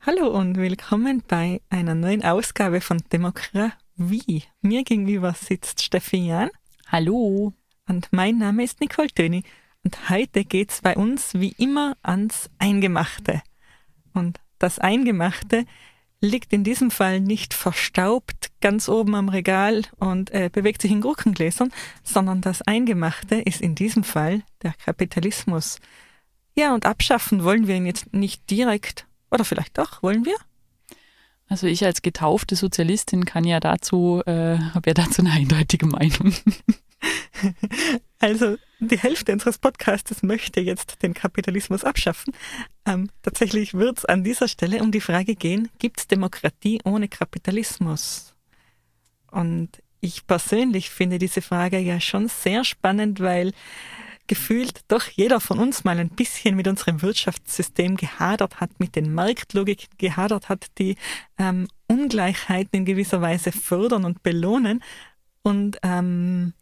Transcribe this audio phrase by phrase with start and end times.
[0.00, 4.42] Hallo und willkommen bei einer neuen Ausgabe von Demokratie.
[4.62, 6.50] Mir gegenüber sitzt Steffi Jahn
[6.88, 7.52] Hallo.
[7.86, 9.44] und mein Name ist Nicole Töni.
[9.84, 13.40] Und heute geht's bei uns wie immer ans Eingemachte.
[14.14, 15.66] Und das Eingemachte
[16.20, 21.00] liegt in diesem Fall nicht verstaubt ganz oben am Regal und äh, bewegt sich in
[21.00, 21.72] Gurkengläsern,
[22.02, 25.78] sondern das Eingemachte ist in diesem Fall der Kapitalismus.
[26.56, 30.34] Ja, und abschaffen wollen wir ihn jetzt nicht direkt, oder vielleicht doch, wollen wir?
[31.46, 36.34] Also ich als getaufte Sozialistin kann ja dazu, äh, habe ja dazu eine eindeutige Meinung.
[38.20, 42.34] Also die Hälfte unseres Podcastes möchte jetzt den Kapitalismus abschaffen.
[42.84, 47.08] Ähm, tatsächlich wird es an dieser Stelle um die Frage gehen, gibt es Demokratie ohne
[47.08, 48.34] Kapitalismus?
[49.30, 53.52] Und ich persönlich finde diese Frage ja schon sehr spannend, weil
[54.26, 59.12] gefühlt doch jeder von uns mal ein bisschen mit unserem Wirtschaftssystem gehadert hat, mit den
[59.12, 60.96] Marktlogiken gehadert hat, die
[61.38, 64.84] ähm, Ungleichheiten in gewisser Weise fördern und belohnen.
[65.42, 66.52] Und ähm,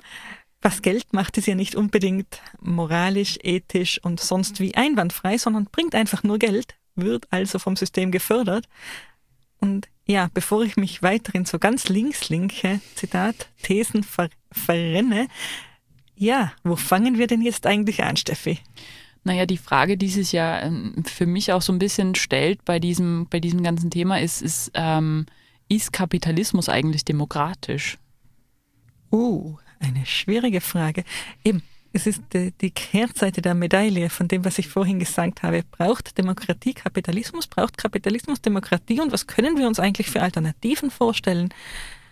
[0.62, 5.95] was Geld macht, ist ja nicht unbedingt moralisch, ethisch und sonst wie einwandfrei, sondern bringt
[5.95, 8.67] einfach nur Geld, wird also vom System gefördert.
[9.61, 15.29] Und ja, bevor ich mich weiterhin so ganz links linke, Zitat, Thesen ver verrenne,
[16.15, 18.59] ja, wo fangen wir denn jetzt eigentlich an, Steffi?
[19.25, 22.79] Naja, die Frage, die sich ja ähm, für mich auch so ein bisschen stellt bei
[22.79, 25.27] diesem, bei diesem ganzen Thema, ist, ist, ähm,
[25.69, 27.99] ist Kapitalismus eigentlich demokratisch?
[29.12, 31.04] Uh, eine schwierige Frage.
[31.44, 35.62] Eben, es ist die, die Kehrseite der Medaille von dem, was ich vorhin gesagt habe.
[35.70, 37.47] Braucht Demokratie Kapitalismus?
[37.47, 39.00] Braucht Kapitalismus Demokratie?
[39.00, 41.54] Und was können wir uns eigentlich für Alternativen vorstellen?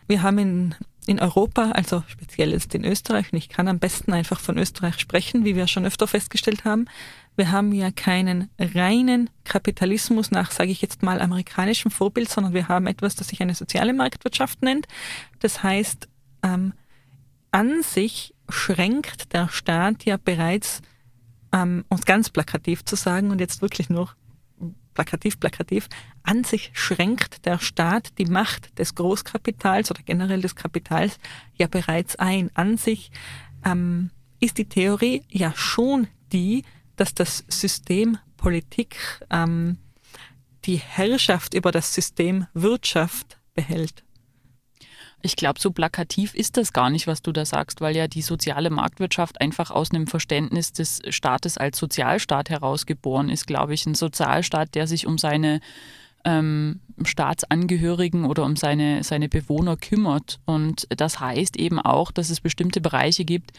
[0.06, 0.74] Wir haben in,
[1.06, 4.98] in Europa, also speziell jetzt in Österreich, und ich kann am besten einfach von Österreich
[4.98, 6.86] sprechen, wie wir schon öfter festgestellt haben,
[7.36, 12.68] wir haben ja keinen reinen Kapitalismus nach, sage ich jetzt mal, amerikanischem Vorbild, sondern wir
[12.68, 14.86] haben etwas, das sich eine soziale Marktwirtschaft nennt.
[15.40, 16.08] Das heißt,
[16.44, 16.74] ähm,
[17.54, 20.82] an sich schränkt der Staat ja bereits,
[21.52, 24.10] ähm, um es ganz plakativ zu sagen und jetzt wirklich nur
[24.94, 25.88] plakativ, plakativ,
[26.24, 31.20] an sich schränkt der Staat die Macht des Großkapitals oder generell des Kapitals
[31.56, 32.50] ja bereits ein.
[32.54, 33.12] An sich
[33.64, 34.10] ähm,
[34.40, 36.64] ist die Theorie ja schon die,
[36.96, 38.96] dass das System Politik
[39.30, 39.78] ähm,
[40.64, 44.03] die Herrschaft über das System Wirtschaft behält.
[45.24, 48.20] Ich glaube, so plakativ ist das gar nicht, was du da sagst, weil ja die
[48.20, 53.86] soziale Marktwirtschaft einfach aus einem Verständnis des Staates als Sozialstaat herausgeboren ist, glaube ich.
[53.86, 55.60] Ein Sozialstaat, der sich um seine
[56.26, 60.40] ähm, Staatsangehörigen oder um seine, seine Bewohner kümmert.
[60.44, 63.52] Und das heißt eben auch, dass es bestimmte Bereiche gibt,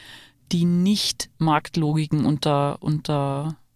[0.51, 2.77] die nicht Marktlogiken unter,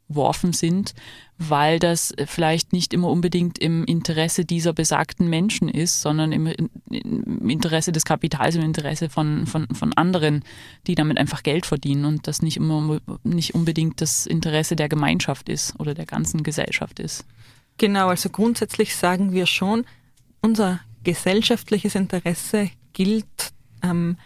[0.09, 0.93] unterworfen sind,
[1.37, 6.47] weil das vielleicht nicht immer unbedingt im Interesse dieser besagten Menschen ist, sondern im,
[6.89, 10.43] im Interesse des Kapitals, im Interesse von, von, von anderen,
[10.87, 15.47] die damit einfach Geld verdienen und das nicht immer nicht unbedingt das Interesse der Gemeinschaft
[15.47, 17.25] ist oder der ganzen Gesellschaft ist.
[17.77, 19.85] Genau, also grundsätzlich sagen wir schon,
[20.41, 24.17] unser gesellschaftliches Interesse gilt ähm,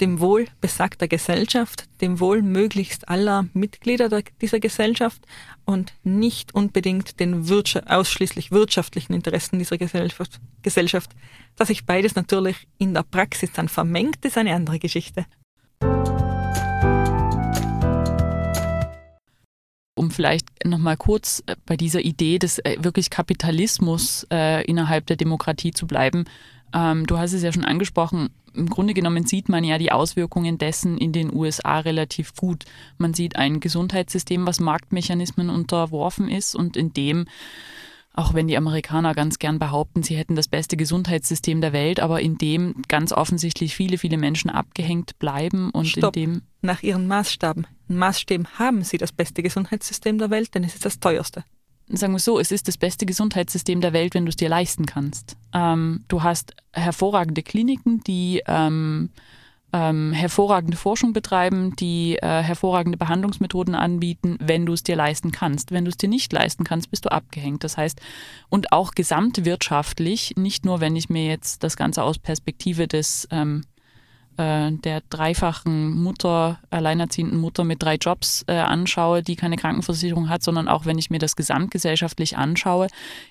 [0.00, 5.22] dem Wohl besagter Gesellschaft, dem Wohl möglichst aller Mitglieder der, dieser Gesellschaft
[5.64, 11.10] und nicht unbedingt den Wirtschaft, ausschließlich wirtschaftlichen Interessen dieser Gesellschaft, Gesellschaft.
[11.56, 15.26] Dass sich beides natürlich in der Praxis dann vermengt, ist eine andere Geschichte.
[20.00, 25.16] um vielleicht nochmal kurz äh, bei dieser Idee des äh, wirklich Kapitalismus äh, innerhalb der
[25.16, 26.24] Demokratie zu bleiben.
[26.74, 30.58] Ähm, du hast es ja schon angesprochen, im Grunde genommen sieht man ja die Auswirkungen
[30.58, 32.64] dessen in den USA relativ gut.
[32.98, 37.26] Man sieht ein Gesundheitssystem, was Marktmechanismen unterworfen ist und in dem
[38.12, 42.20] auch wenn die Amerikaner ganz gern behaupten, sie hätten das beste Gesundheitssystem der Welt, aber
[42.20, 46.16] in dem ganz offensichtlich viele, viele Menschen abgehängt bleiben und Stopp.
[46.16, 47.68] in dem Nach ihren Maßstaben.
[47.86, 51.44] Maßstäben haben sie das beste Gesundheitssystem der Welt, denn es ist das teuerste.
[51.96, 54.86] Sagen wir so, es ist das beste Gesundheitssystem der Welt, wenn du es dir leisten
[54.86, 55.36] kannst.
[55.52, 59.10] Ähm, du hast hervorragende Kliniken, die ähm,
[59.72, 65.70] ähm, hervorragende Forschung betreiben, die äh, hervorragende Behandlungsmethoden anbieten, wenn du es dir leisten kannst.
[65.70, 67.62] Wenn du es dir nicht leisten kannst, bist du abgehängt.
[67.62, 68.00] Das heißt,
[68.48, 73.62] und auch gesamtwirtschaftlich, nicht nur, wenn ich mir jetzt das Ganze aus Perspektive des ähm,
[74.40, 80.42] äh, der dreifachen Mutter, alleinerziehenden Mutter mit drei Jobs äh, anschaue, die keine Krankenversicherung hat,
[80.42, 82.86] sondern auch wenn ich mir das gesamtgesellschaftlich anschaue,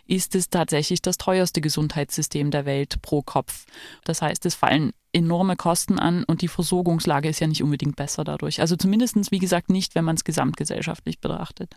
[0.06, 3.66] ist es tatsächlich das teuerste Gesundheitssystem der Welt pro Kopf.
[4.04, 8.24] Das heißt, es fallen enorme Kosten an und die Versorgungslage ist ja nicht unbedingt besser
[8.24, 8.62] dadurch.
[8.62, 11.76] Also zumindest, wie gesagt, nicht, wenn man es gesamtgesellschaftlich betrachtet.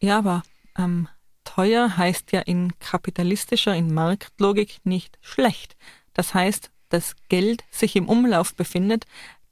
[0.00, 0.42] Ja, aber
[0.78, 1.08] ähm,
[1.44, 5.76] teuer heißt ja in kapitalistischer, in Marktlogik nicht schlecht.
[6.14, 9.04] Das heißt, das Geld sich im Umlauf befindet,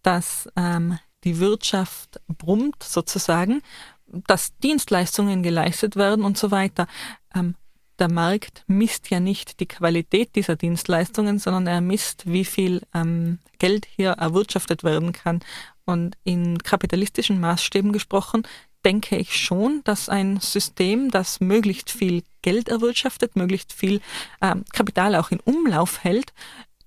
[0.03, 3.63] dass ähm, die Wirtschaft brummt sozusagen,
[4.07, 6.87] dass Dienstleistungen geleistet werden und so weiter.
[7.35, 7.57] Ähm,
[7.99, 13.39] der Markt misst ja nicht die Qualität dieser Dienstleistungen, sondern er misst, wie viel ähm,
[13.59, 15.41] Geld hier erwirtschaftet werden kann.
[15.85, 18.47] Und in kapitalistischen Maßstäben gesprochen,
[18.85, 24.01] denke ich schon, dass ein System, das möglichst viel Geld erwirtschaftet, möglichst viel
[24.41, 26.33] ähm, Kapital auch in Umlauf hält,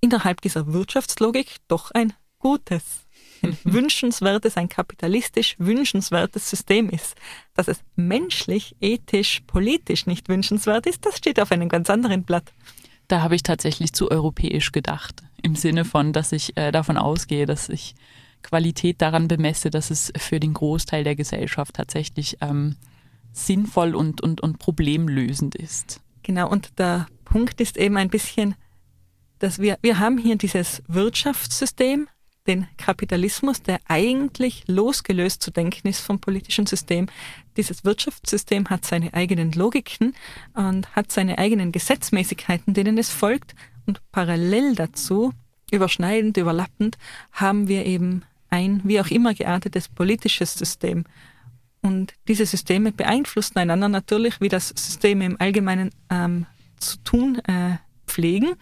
[0.00, 3.06] innerhalb dieser Wirtschaftslogik doch ein gutes,
[3.42, 7.16] ein wünschenswertes, ein kapitalistisch wünschenswertes System ist.
[7.54, 12.52] Dass es menschlich, ethisch, politisch nicht wünschenswert ist, das steht auf einem ganz anderen Blatt.
[13.08, 15.22] Da habe ich tatsächlich zu europäisch gedacht.
[15.42, 17.94] Im Sinne von, dass ich äh, davon ausgehe, dass ich
[18.42, 22.76] Qualität daran bemesse, dass es für den Großteil der Gesellschaft tatsächlich ähm,
[23.32, 26.00] sinnvoll und, und, und problemlösend ist.
[26.22, 28.54] Genau, und der Punkt ist eben ein bisschen,
[29.38, 32.08] dass wir, wir haben hier dieses Wirtschaftssystem,
[32.46, 37.08] den Kapitalismus, der eigentlich losgelöst zu denken ist vom politischen System.
[37.56, 40.14] Dieses Wirtschaftssystem hat seine eigenen Logiken
[40.54, 43.54] und hat seine eigenen Gesetzmäßigkeiten, denen es folgt.
[43.86, 45.32] Und parallel dazu,
[45.70, 46.98] überschneidend, überlappend,
[47.32, 51.04] haben wir eben ein wie auch immer geartetes politisches System.
[51.82, 56.46] Und diese Systeme beeinflussen einander natürlich, wie das Systeme im Allgemeinen ähm,
[56.78, 58.54] zu tun äh, pflegen.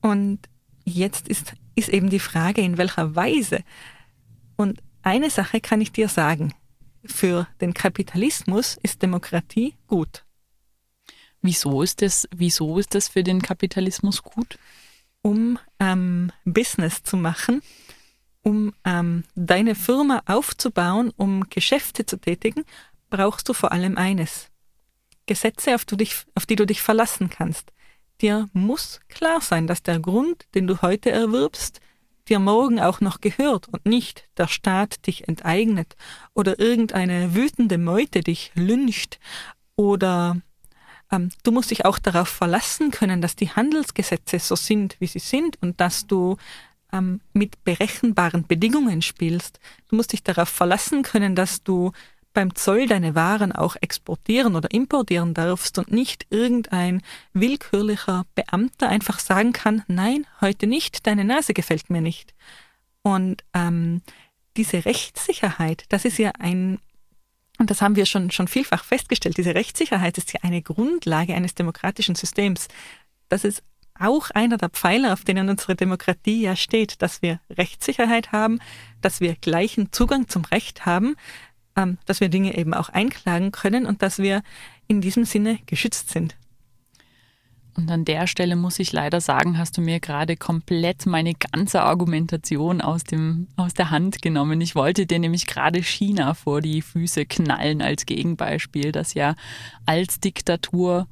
[0.00, 0.40] Und
[0.84, 3.60] jetzt ist, ist eben die Frage, in welcher Weise.
[4.56, 6.54] Und eine Sache kann ich dir sagen.
[7.04, 10.24] Für den Kapitalismus ist Demokratie gut.
[11.40, 14.58] Wieso ist das, wieso ist das für den Kapitalismus gut?
[15.22, 17.62] Um ähm, Business zu machen,
[18.42, 22.64] um ähm, deine Firma aufzubauen, um Geschäfte zu tätigen,
[23.10, 24.50] brauchst du vor allem eines.
[25.26, 27.72] Gesetze, auf, du dich, auf die du dich verlassen kannst
[28.20, 31.80] dir muss klar sein, dass der Grund, den du heute erwirbst,
[32.28, 35.96] dir morgen auch noch gehört und nicht der Staat dich enteignet
[36.34, 39.18] oder irgendeine wütende Meute dich lyncht
[39.76, 40.36] oder
[41.10, 45.20] ähm, du musst dich auch darauf verlassen können, dass die Handelsgesetze so sind, wie sie
[45.20, 46.36] sind und dass du
[46.92, 49.60] ähm, mit berechenbaren Bedingungen spielst.
[49.88, 51.92] Du musst dich darauf verlassen können, dass du
[52.38, 57.02] beim Zoll deine Waren auch exportieren oder importieren darfst und nicht irgendein
[57.32, 62.34] willkürlicher Beamter einfach sagen kann, nein, heute nicht, deine Nase gefällt mir nicht.
[63.02, 64.02] Und ähm,
[64.56, 66.78] diese Rechtssicherheit, das ist ja ein,
[67.58, 71.56] und das haben wir schon, schon vielfach festgestellt, diese Rechtssicherheit ist ja eine Grundlage eines
[71.56, 72.68] demokratischen Systems.
[73.28, 73.64] Das ist
[73.98, 78.60] auch einer der Pfeiler, auf denen unsere Demokratie ja steht, dass wir Rechtssicherheit haben,
[79.00, 81.16] dass wir gleichen Zugang zum Recht haben,
[82.06, 84.42] dass wir Dinge eben auch einklagen können und dass wir
[84.86, 86.36] in diesem Sinne geschützt sind.
[87.78, 91.80] Und an der Stelle muss ich leider sagen, hast du mir gerade komplett meine ganze
[91.80, 94.60] Argumentation aus, dem, aus der Hand genommen.
[94.60, 99.36] Ich wollte dir nämlich gerade China vor die Füße knallen als Gegenbeispiel, das ja
[99.86, 101.06] als Diktatur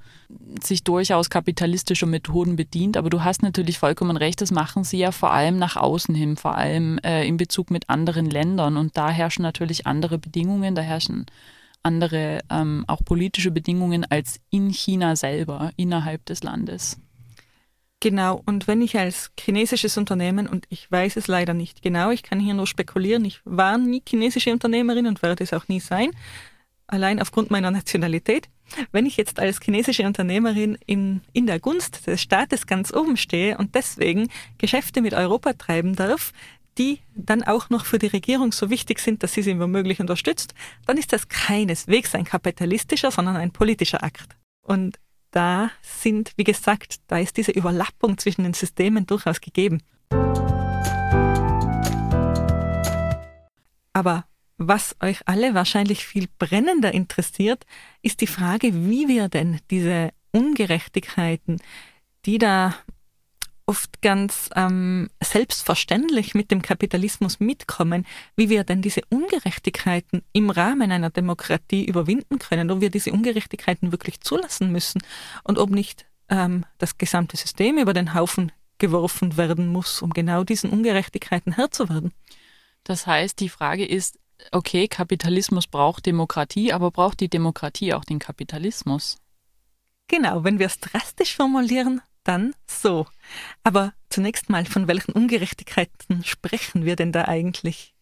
[0.60, 2.96] sich durchaus kapitalistischer Methoden bedient.
[2.96, 6.36] Aber du hast natürlich vollkommen recht, das machen sie ja vor allem nach außen hin,
[6.36, 8.76] vor allem äh, in Bezug mit anderen Ländern.
[8.76, 11.26] Und da herrschen natürlich andere Bedingungen, da herrschen
[11.86, 16.98] andere ähm, auch politische Bedingungen als in China selber, innerhalb des Landes.
[18.00, 22.22] Genau, und wenn ich als chinesisches Unternehmen, und ich weiß es leider nicht genau, ich
[22.22, 26.10] kann hier nur spekulieren, ich war nie chinesische Unternehmerin und werde es auch nie sein,
[26.88, 28.48] allein aufgrund meiner Nationalität.
[28.92, 33.56] Wenn ich jetzt als chinesische Unternehmerin in, in der Gunst des Staates ganz oben stehe
[33.56, 34.28] und deswegen
[34.58, 36.32] Geschäfte mit Europa treiben darf,
[36.78, 40.54] die dann auch noch für die Regierung so wichtig sind, dass sie sie womöglich unterstützt,
[40.86, 44.36] dann ist das keineswegs ein kapitalistischer, sondern ein politischer Akt.
[44.62, 44.98] Und
[45.30, 49.82] da sind, wie gesagt, da ist diese Überlappung zwischen den Systemen durchaus gegeben.
[53.92, 54.24] Aber
[54.58, 57.64] was euch alle wahrscheinlich viel brennender interessiert,
[58.02, 61.60] ist die Frage, wie wir denn diese Ungerechtigkeiten,
[62.24, 62.74] die da
[63.66, 68.06] oft ganz ähm, selbstverständlich mit dem Kapitalismus mitkommen,
[68.36, 73.90] wie wir denn diese Ungerechtigkeiten im Rahmen einer Demokratie überwinden können, ob wir diese Ungerechtigkeiten
[73.90, 75.02] wirklich zulassen müssen
[75.42, 80.44] und ob nicht ähm, das gesamte System über den Haufen geworfen werden muss, um genau
[80.44, 82.12] diesen Ungerechtigkeiten Herr zu werden.
[82.84, 84.18] Das heißt, die Frage ist,
[84.52, 89.16] okay, Kapitalismus braucht Demokratie, aber braucht die Demokratie auch den Kapitalismus?
[90.08, 93.06] Genau, wenn wir es drastisch formulieren, dann so.
[93.62, 97.94] Aber zunächst mal, von welchen Ungerechtigkeiten sprechen wir denn da eigentlich?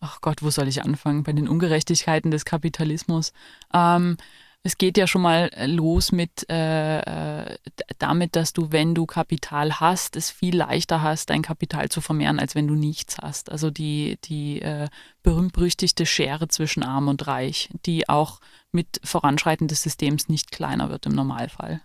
[0.00, 1.22] Ach Gott, wo soll ich anfangen?
[1.22, 3.32] Bei den Ungerechtigkeiten des Kapitalismus.
[3.72, 4.16] Ähm,
[4.62, 7.58] es geht ja schon mal los mit äh, äh
[7.98, 12.38] damit, dass du, wenn du Kapital hast, es viel leichter hast, dein Kapital zu vermehren,
[12.38, 13.50] als wenn du nichts hast.
[13.50, 14.88] Also die, die äh,
[15.22, 18.40] berühmt-berüchtigte Schere zwischen Arm und Reich, die auch
[18.72, 21.80] mit Voranschreiten des Systems nicht kleiner wird im Normalfall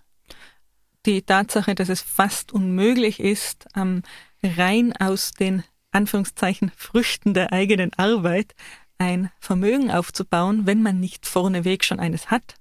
[1.06, 4.04] die Tatsache, dass es fast unmöglich ist, ähm,
[4.44, 8.54] rein aus den Anführungszeichen Früchten der eigenen Arbeit
[8.98, 12.56] ein Vermögen aufzubauen, wenn man nicht vorneweg schon eines hat.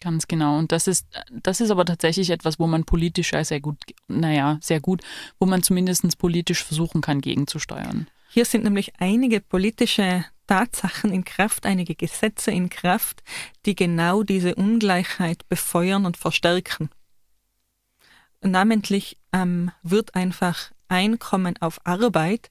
[0.00, 0.58] Ganz genau.
[0.58, 4.80] Und das ist, das ist aber tatsächlich etwas, wo man politisch sehr gut, naja, sehr
[4.80, 5.02] gut,
[5.38, 8.08] wo man zumindest politisch versuchen kann, gegenzusteuern.
[8.30, 13.22] Hier sind nämlich einige politische Tatsachen in Kraft, einige Gesetze in Kraft,
[13.66, 16.90] die genau diese Ungleichheit befeuern und verstärken.
[18.42, 22.50] Namentlich ähm, wird einfach Einkommen auf Arbeit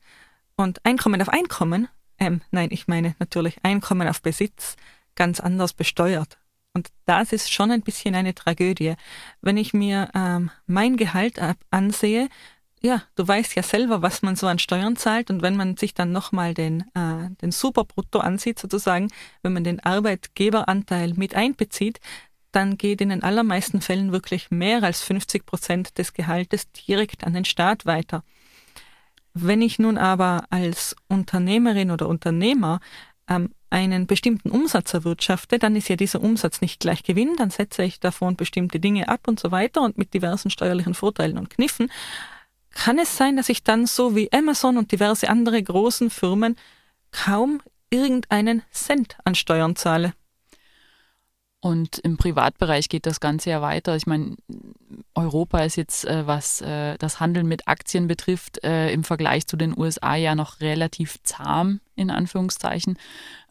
[0.55, 1.87] und Einkommen auf Einkommen,
[2.19, 4.75] ähm, nein, ich meine natürlich Einkommen auf Besitz,
[5.15, 6.37] ganz anders besteuert.
[6.73, 8.95] Und das ist schon ein bisschen eine Tragödie.
[9.41, 12.29] Wenn ich mir ähm, mein Gehalt ansehe,
[12.85, 15.29] ja, du weißt ja selber, was man so an Steuern zahlt.
[15.29, 19.09] Und wenn man sich dann nochmal den, äh, den Superbrutto ansieht, sozusagen,
[19.41, 22.01] wenn man den Arbeitgeberanteil mit einbezieht,
[22.51, 27.33] dann geht in den allermeisten Fällen wirklich mehr als 50 Prozent des Gehaltes direkt an
[27.33, 28.23] den Staat weiter.
[29.33, 32.81] Wenn ich nun aber als Unternehmerin oder Unternehmer
[33.29, 37.83] ähm, einen bestimmten Umsatz erwirtschafte, dann ist ja dieser Umsatz nicht gleich Gewinn, dann setze
[37.83, 41.89] ich davon bestimmte Dinge ab und so weiter und mit diversen steuerlichen Vorteilen und Kniffen
[42.73, 46.57] kann es sein, dass ich dann so wie Amazon und diverse andere großen Firmen
[47.11, 50.13] kaum irgendeinen Cent an Steuern zahle.
[51.59, 53.95] Und im Privatbereich geht das Ganze ja weiter.
[53.95, 54.35] Ich meine,
[55.15, 59.57] Europa ist jetzt, äh, was äh, das Handeln mit Aktien betrifft, äh, im Vergleich zu
[59.57, 62.97] den USA ja noch relativ zahm, in Anführungszeichen.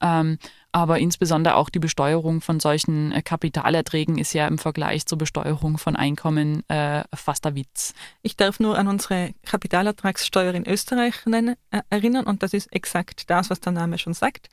[0.01, 0.39] Ähm,
[0.73, 5.79] aber insbesondere auch die Besteuerung von solchen äh, Kapitalerträgen ist ja im Vergleich zur Besteuerung
[5.79, 7.95] von Einkommen äh, fast ein Witz.
[8.23, 13.31] Ich darf nur an unsere Kapitalertragssteuer in Österreich nennen, äh, erinnern und das ist exakt
[13.31, 14.49] das, was der Name schon sagt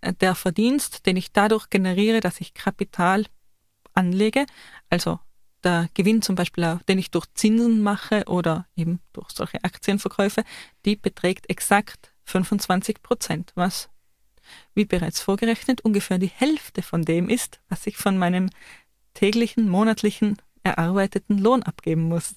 [0.00, 3.26] äh, der Verdienst, den ich dadurch generiere, dass ich Kapital
[3.94, 4.46] anlege,
[4.88, 5.18] also
[5.64, 10.44] der Gewinn zum Beispiel, den ich durch Zinsen mache oder eben durch solche Aktienverkäufe,
[10.84, 13.90] die beträgt exakt 25 Prozent, was,
[14.74, 18.50] wie bereits vorgerechnet, ungefähr die Hälfte von dem ist, was ich von meinem
[19.14, 22.34] täglichen, monatlichen erarbeiteten Lohn abgeben muss.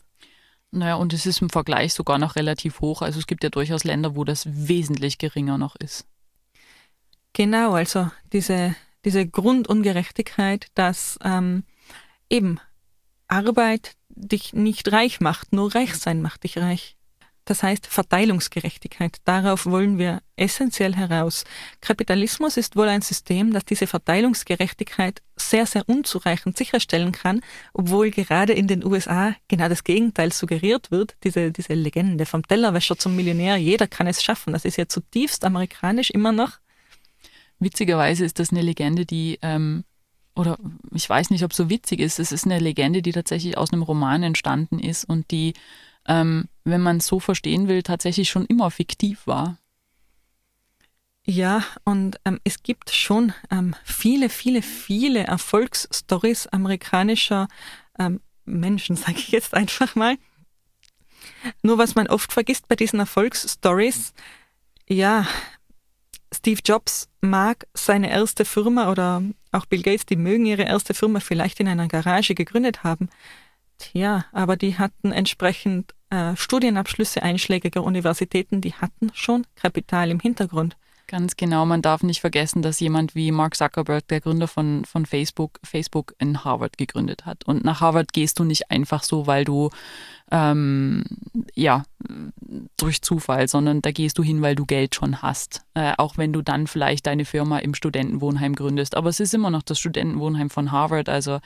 [0.72, 3.04] Naja, und es ist im Vergleich sogar noch relativ hoch.
[3.04, 6.08] Also es gibt ja durchaus Länder, wo das wesentlich geringer noch ist.
[7.34, 8.76] Genau, also diese,
[9.06, 11.64] diese Grundungerechtigkeit, dass ähm,
[12.30, 12.60] eben
[13.34, 16.96] Arbeit dich nicht reich macht, nur reich sein macht dich reich.
[17.46, 19.18] Das heißt Verteilungsgerechtigkeit.
[19.26, 21.44] Darauf wollen wir essentiell heraus.
[21.82, 27.42] Kapitalismus ist wohl ein System, das diese Verteilungsgerechtigkeit sehr, sehr unzureichend sicherstellen kann,
[27.74, 31.18] obwohl gerade in den USA genau das Gegenteil suggeriert wird.
[31.26, 34.54] Diese, diese Legende vom Tellerwäscher zum Millionär, jeder kann es schaffen.
[34.54, 36.60] Das ist ja zutiefst amerikanisch immer noch.
[37.60, 39.84] Witzigerweise ist das eine Legende, die, ähm,
[40.36, 40.58] oder
[40.92, 43.84] ich weiß nicht, ob so witzig ist, es ist eine Legende, die tatsächlich aus einem
[43.84, 45.54] Roman entstanden ist und die,
[46.08, 49.58] ähm, wenn man es so verstehen will, tatsächlich schon immer fiktiv war.
[51.26, 57.48] Ja, und ähm, es gibt schon ähm, viele, viele, viele Erfolgsstories amerikanischer
[57.98, 60.18] ähm, Menschen, sage ich jetzt einfach mal.
[61.62, 64.14] Nur was man oft vergisst bei diesen Erfolgsstories,
[64.88, 65.26] ja,
[66.34, 69.22] Steve Jobs mag seine erste Firma oder
[69.52, 73.10] auch Bill Gates, die mögen ihre erste Firma vielleicht in einer Garage gegründet haben.
[73.78, 80.78] Tja, aber die hatten entsprechend äh, Studienabschlüsse einschlägiger Universitäten, die hatten schon Kapital im Hintergrund.
[81.14, 85.06] Ganz genau, man darf nicht vergessen, dass jemand wie Mark Zuckerberg, der Gründer von, von
[85.06, 87.46] Facebook, Facebook in Harvard gegründet hat.
[87.46, 89.70] Und nach Harvard gehst du nicht einfach so, weil du,
[90.32, 91.04] ähm,
[91.54, 91.84] ja,
[92.78, 95.62] durch Zufall, sondern da gehst du hin, weil du Geld schon hast.
[95.76, 98.98] Äh, auch wenn du dann vielleicht deine Firma im Studentenwohnheim gründest.
[98.98, 101.42] Aber es ist immer noch das Studentenwohnheim von Harvard, also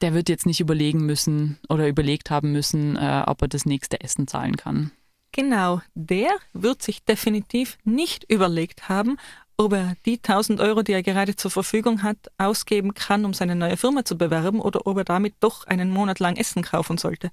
[0.00, 4.00] der wird jetzt nicht überlegen müssen oder überlegt haben müssen, äh, ob er das nächste
[4.00, 4.90] Essen zahlen kann.
[5.34, 9.16] Genau, der wird sich definitiv nicht überlegt haben,
[9.56, 13.56] ob er die 1000 Euro, die er gerade zur Verfügung hat, ausgeben kann, um seine
[13.56, 17.32] neue Firma zu bewerben oder ob er damit doch einen Monat lang Essen kaufen sollte.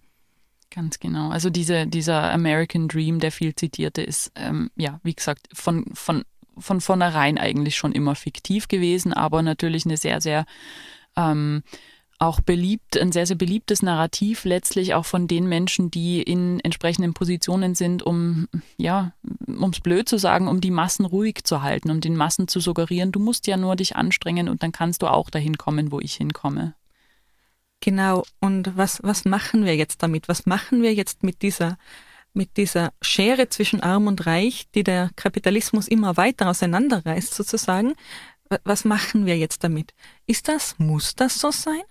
[0.72, 1.29] Ganz genau.
[1.29, 6.24] Also diese, dieser American Dream, der viel zitierte, ist, ähm, ja, wie gesagt, von, von,
[6.58, 10.46] von vornherein eigentlich schon immer fiktiv gewesen, aber natürlich eine sehr, sehr
[11.15, 11.62] ähm,
[12.22, 17.16] auch beliebt, ein sehr, sehr beliebtes Narrativ letztlich auch von den Menschen, die in entsprechenden
[17.16, 18.48] Positionen sind, um,
[18.78, 19.13] ja,
[19.48, 22.60] um es blöd zu sagen, um die Massen ruhig zu halten, um den Massen zu
[22.60, 26.00] suggerieren, du musst ja nur dich anstrengen und dann kannst du auch dahin kommen, wo
[26.00, 26.75] ich hinkomme.
[27.80, 28.24] Genau.
[28.40, 30.30] Und was, was machen wir jetzt damit?
[30.30, 31.80] Was machen wir jetzt mit dieser,
[32.34, 37.96] mit dieser Schere zwischen Arm und Reich, die der Kapitalismus immer weiter auseinanderreißt sozusagen?
[38.63, 39.96] Was machen wir jetzt damit?
[40.28, 41.82] Ist das, muss das so sein?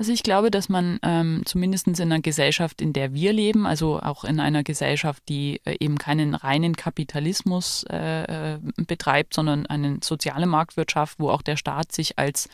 [0.00, 3.98] Also ich glaube, dass man ähm, zumindest in einer Gesellschaft, in der wir leben, also
[4.00, 9.98] auch in einer Gesellschaft, die äh, eben keinen reinen Kapitalismus äh, äh betreibt, sondern eine
[10.00, 12.48] soziale Marktwirtschaft, wo auch der Staat sich als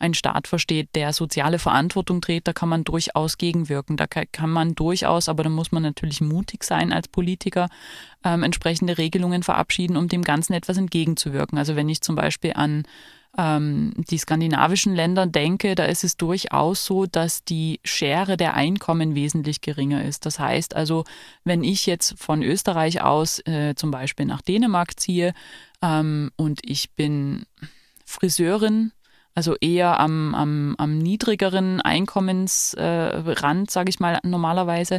[0.00, 3.96] ein Staat versteht, der soziale Verantwortung trägt, da kann man durchaus gegenwirken.
[3.96, 7.68] Da kann man durchaus, aber da muss man natürlich mutig sein als Politiker,
[8.24, 11.58] ähm, entsprechende Regelungen verabschieden, um dem Ganzen etwas entgegenzuwirken.
[11.58, 12.82] Also wenn ich zum Beispiel an
[13.36, 19.14] ähm, die skandinavischen Länder denke, da ist es durchaus so, dass die Schere der Einkommen
[19.14, 20.26] wesentlich geringer ist.
[20.26, 21.04] Das heißt also,
[21.44, 25.34] wenn ich jetzt von Österreich aus äh, zum Beispiel nach Dänemark ziehe
[25.82, 27.44] ähm, und ich bin
[28.04, 28.92] Friseurin,
[29.34, 34.98] also eher am, am, am niedrigeren Einkommensrand, äh, sage ich mal normalerweise,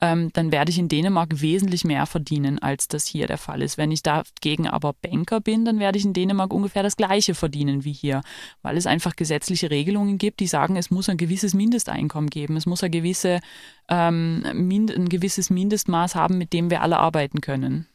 [0.00, 3.78] ähm, dann werde ich in Dänemark wesentlich mehr verdienen, als das hier der Fall ist.
[3.78, 7.84] Wenn ich dagegen aber Banker bin, dann werde ich in Dänemark ungefähr das gleiche verdienen
[7.84, 8.20] wie hier,
[8.62, 12.66] weil es einfach gesetzliche Regelungen gibt, die sagen, es muss ein gewisses Mindesteinkommen geben, es
[12.66, 13.40] muss eine gewisse,
[13.88, 17.89] ähm, ein gewisses Mindestmaß haben, mit dem wir alle arbeiten können.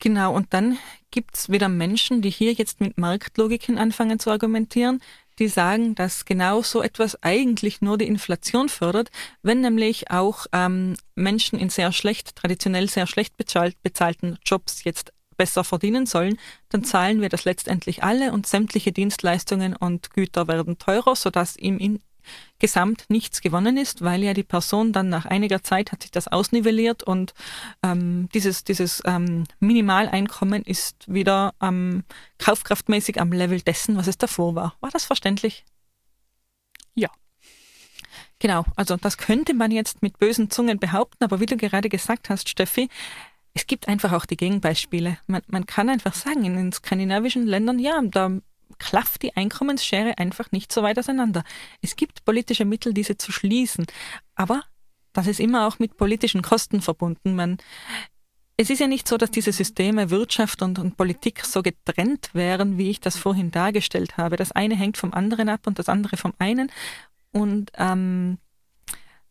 [0.00, 0.78] Genau, und dann
[1.10, 5.00] gibt's wieder Menschen, die hier jetzt mit Marktlogiken anfangen zu argumentieren,
[5.40, 9.10] die sagen, dass genau so etwas eigentlich nur die Inflation fördert,
[9.42, 15.12] wenn nämlich auch ähm, Menschen in sehr schlecht, traditionell sehr schlecht bezahlt, bezahlten Jobs jetzt
[15.36, 20.78] besser verdienen sollen, dann zahlen wir das letztendlich alle und sämtliche Dienstleistungen und Güter werden
[20.78, 21.78] teurer, sodass im
[22.58, 26.28] gesamt nichts gewonnen ist, weil ja die Person dann nach einiger Zeit hat sich das
[26.28, 27.34] ausnivelliert und
[27.82, 32.04] ähm, dieses, dieses ähm, Minimaleinkommen ist wieder ähm,
[32.38, 34.76] kaufkraftmäßig am Level dessen, was es davor war.
[34.80, 35.64] War das verständlich?
[36.94, 37.08] Ja.
[38.40, 42.30] Genau, also das könnte man jetzt mit bösen Zungen behaupten, aber wie du gerade gesagt
[42.30, 42.88] hast, Steffi,
[43.54, 45.18] es gibt einfach auch die Gegenbeispiele.
[45.26, 48.38] Man, man kann einfach sagen, in den skandinavischen Ländern, ja, da
[48.78, 51.44] klafft die Einkommensschere einfach nicht so weit auseinander.
[51.82, 53.86] Es gibt politische Mittel, diese zu schließen,
[54.34, 54.62] aber
[55.12, 57.34] das ist immer auch mit politischen Kosten verbunden.
[57.34, 57.58] Man,
[58.56, 62.78] es ist ja nicht so, dass diese Systeme Wirtschaft und, und, Politik so getrennt wären,
[62.78, 64.36] wie ich das vorhin dargestellt habe.
[64.36, 66.70] Das eine hängt vom anderen ab und das andere vom einen.
[67.32, 68.38] Und ähm,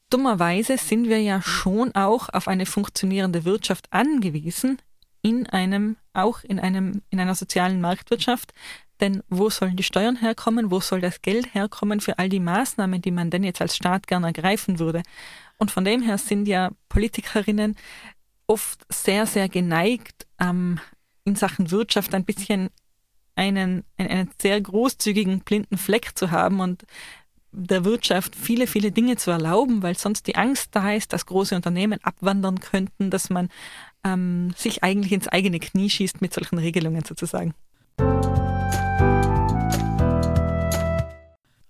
[0.10, 4.80] dummerweise sind wir ja schon auch auf eine funktionierende Wirtschaft angewiesen,
[5.22, 8.54] in einem, auch in einem, in einer sozialen Marktwirtschaft,
[9.00, 10.72] denn wo sollen die Steuern herkommen?
[10.72, 14.08] Wo soll das Geld herkommen für all die Maßnahmen, die man denn jetzt als Staat
[14.08, 15.04] gern ergreifen würde?
[15.58, 17.76] Und von dem her sind ja Politikerinnen
[18.48, 20.80] oft sehr, sehr geneigt, ähm,
[21.26, 22.70] in Sachen Wirtschaft ein bisschen
[23.36, 26.86] einen, einen sehr großzügigen blinden Fleck zu haben und
[27.52, 31.56] der Wirtschaft viele, viele Dinge zu erlauben, weil sonst die Angst da ist, dass große
[31.56, 33.50] Unternehmen abwandern könnten, dass man
[34.08, 37.54] ähm, sich eigentlich ins eigene Knie schießt mit solchen Regelungen sozusagen.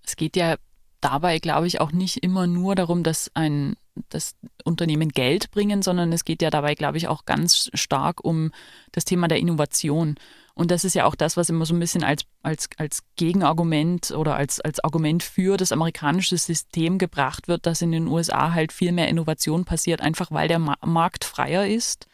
[0.04, 0.56] Es geht ja
[1.00, 3.76] dabei, glaube ich, auch nicht immer nur darum, dass ein
[4.08, 8.52] das Unternehmen Geld bringen, sondern es geht ja dabei, glaube ich, auch ganz stark um
[8.92, 10.16] das Thema der Innovation.
[10.54, 14.10] Und das ist ja auch das, was immer so ein bisschen als, als, als Gegenargument
[14.10, 18.72] oder als, als Argument für das amerikanische System gebracht wird, dass in den USA halt
[18.72, 22.08] viel mehr Innovation passiert, einfach weil der Markt freier ist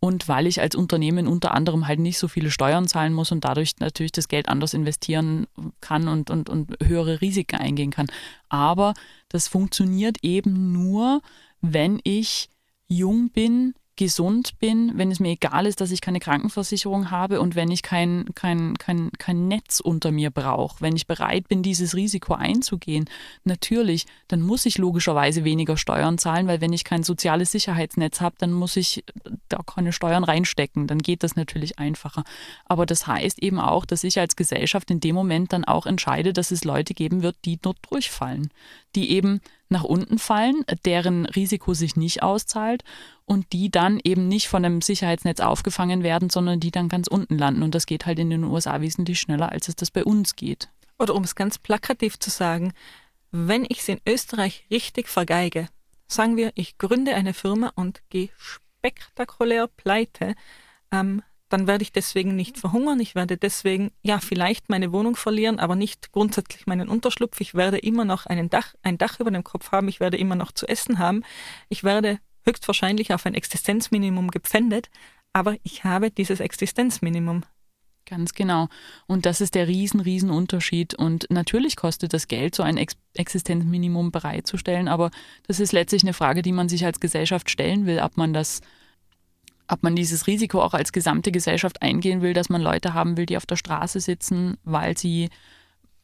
[0.00, 3.44] und weil ich als Unternehmen unter anderem halt nicht so viele Steuern zahlen muss und
[3.44, 5.46] dadurch natürlich das Geld anders investieren
[5.80, 8.06] kann und, und, und höhere Risiken eingehen kann.
[8.48, 8.94] Aber
[9.28, 11.22] das funktioniert eben nur,
[11.60, 12.50] wenn ich
[12.86, 17.54] jung bin, gesund bin, wenn es mir egal ist, dass ich keine Krankenversicherung habe und
[17.54, 21.94] wenn ich kein, kein, kein, kein Netz unter mir brauche, wenn ich bereit bin, dieses
[21.94, 23.04] Risiko einzugehen,
[23.44, 28.34] natürlich, dann muss ich logischerweise weniger Steuern zahlen, weil wenn ich kein soziales Sicherheitsnetz habe,
[28.38, 29.04] dann muss ich
[29.48, 32.24] da keine Steuern reinstecken, dann geht das natürlich einfacher.
[32.64, 36.32] Aber das heißt eben auch, dass ich als Gesellschaft in dem Moment dann auch entscheide,
[36.32, 38.50] dass es Leute geben wird, die dort durchfallen,
[38.96, 39.40] die eben
[39.74, 42.82] nach unten fallen, deren Risiko sich nicht auszahlt
[43.26, 47.36] und die dann eben nicht von einem Sicherheitsnetz aufgefangen werden, sondern die dann ganz unten
[47.36, 47.62] landen.
[47.62, 50.68] Und das geht halt in den USA wesentlich schneller, als es das bei uns geht.
[50.98, 52.72] Oder um es ganz plakativ zu sagen,
[53.32, 55.68] wenn ich es in Österreich richtig vergeige,
[56.06, 60.34] sagen wir, ich gründe eine Firma und gehe spektakulär pleite,
[60.92, 61.22] ähm,
[61.54, 62.98] dann werde ich deswegen nicht verhungern.
[62.98, 67.40] Ich werde deswegen, ja, vielleicht meine Wohnung verlieren, aber nicht grundsätzlich meinen Unterschlupf.
[67.40, 69.86] Ich werde immer noch einen Dach, ein Dach über dem Kopf haben.
[69.86, 71.22] Ich werde immer noch zu essen haben.
[71.68, 74.90] Ich werde höchstwahrscheinlich auf ein Existenzminimum gepfändet,
[75.32, 77.44] aber ich habe dieses Existenzminimum.
[78.04, 78.66] Ganz genau.
[79.06, 80.94] Und das ist der riesen, riesen Unterschied.
[80.94, 85.12] Und natürlich kostet das Geld, so ein Ex Existenzminimum bereitzustellen, aber
[85.46, 88.60] das ist letztlich eine Frage, die man sich als Gesellschaft stellen will, ob man das,
[89.68, 93.26] ob man dieses Risiko auch als gesamte Gesellschaft eingehen will, dass man Leute haben will,
[93.26, 95.30] die auf der Straße sitzen, weil sie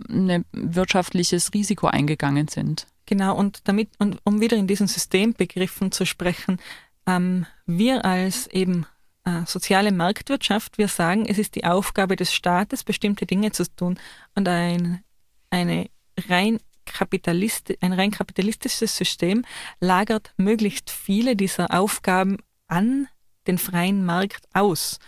[0.09, 2.87] ein wirtschaftliches Risiko eingegangen sind.
[3.07, 6.59] Genau, und damit, und um wieder in diesen Systembegriffen zu sprechen,
[7.07, 8.87] ähm, wir als eben
[9.25, 13.99] äh, soziale Marktwirtschaft, wir sagen, es ist die Aufgabe des Staates, bestimmte Dinge zu tun.
[14.35, 15.03] Und ein,
[15.51, 15.90] eine
[16.29, 16.59] rein
[17.81, 19.44] ein rein kapitalistisches System
[19.79, 23.07] lagert möglichst viele dieser Aufgaben an
[23.46, 24.98] den freien Markt aus.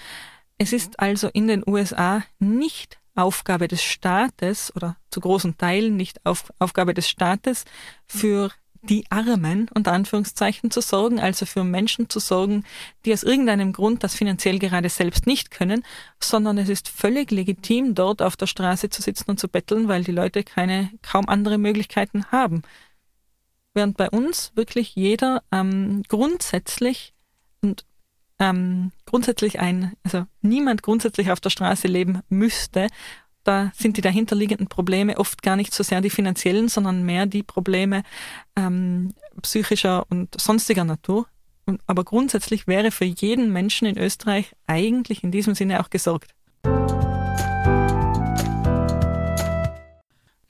[0.58, 6.24] Es ist also in den USA nicht Aufgabe des Staates oder zu großen Teilen nicht
[6.24, 7.64] auf, Aufgabe des Staates
[8.06, 8.50] für
[8.82, 12.64] die Armen, unter Anführungszeichen, zu sorgen, also für Menschen zu sorgen,
[13.04, 15.84] die aus irgendeinem Grund das finanziell gerade selbst nicht können,
[16.20, 20.02] sondern es ist völlig legitim, dort auf der Straße zu sitzen und zu betteln, weil
[20.02, 22.62] die Leute keine, kaum andere Möglichkeiten haben.
[23.72, 27.14] Während bei uns wirklich jeder ähm, grundsätzlich
[27.60, 27.84] und
[28.42, 32.88] ähm, grundsätzlich ein, also niemand grundsätzlich auf der Straße leben müsste.
[33.44, 37.44] Da sind die dahinterliegenden Probleme oft gar nicht so sehr die finanziellen, sondern mehr die
[37.44, 38.02] Probleme
[38.56, 41.26] ähm, psychischer und sonstiger Natur.
[41.86, 46.34] Aber grundsätzlich wäre für jeden Menschen in Österreich eigentlich in diesem Sinne auch gesorgt.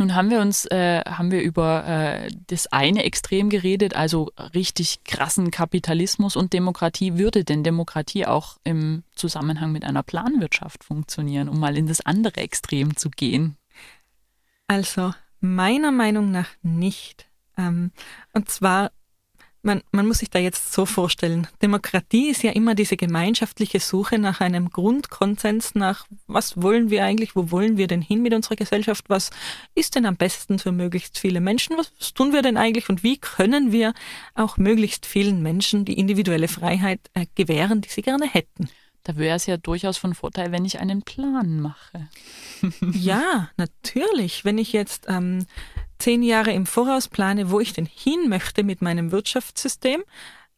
[0.03, 5.05] Nun haben wir uns, äh, haben wir über äh, das eine Extrem geredet, also richtig
[5.05, 7.19] krassen Kapitalismus und Demokratie.
[7.19, 12.39] Würde denn Demokratie auch im Zusammenhang mit einer Planwirtschaft funktionieren, um mal in das andere
[12.39, 13.57] Extrem zu gehen?
[14.67, 17.27] Also meiner Meinung nach nicht.
[17.57, 17.93] Ähm,
[18.33, 18.91] und zwar
[19.63, 24.19] man, man muss sich da jetzt so vorstellen, Demokratie ist ja immer diese gemeinschaftliche Suche
[24.19, 28.57] nach einem Grundkonsens, nach was wollen wir eigentlich, wo wollen wir denn hin mit unserer
[28.57, 29.31] Gesellschaft, was
[29.75, 33.19] ist denn am besten für möglichst viele Menschen, was, tun wir denn eigentlich und wie
[33.19, 33.95] können wir
[34.35, 38.69] auch möglichst vielen Menschen die individuelle Freiheit äh, gewähren, die sie gerne hätten.
[39.05, 42.09] Da wäre es ja durchaus von Vorteil, wenn ich einen Plan mache.
[42.93, 44.45] ja, natürlich.
[44.45, 45.47] Wenn ich jetzt ähm,
[46.03, 50.03] zehn Jahre im Voraus plane, wo ich denn hin möchte mit meinem Wirtschaftssystem,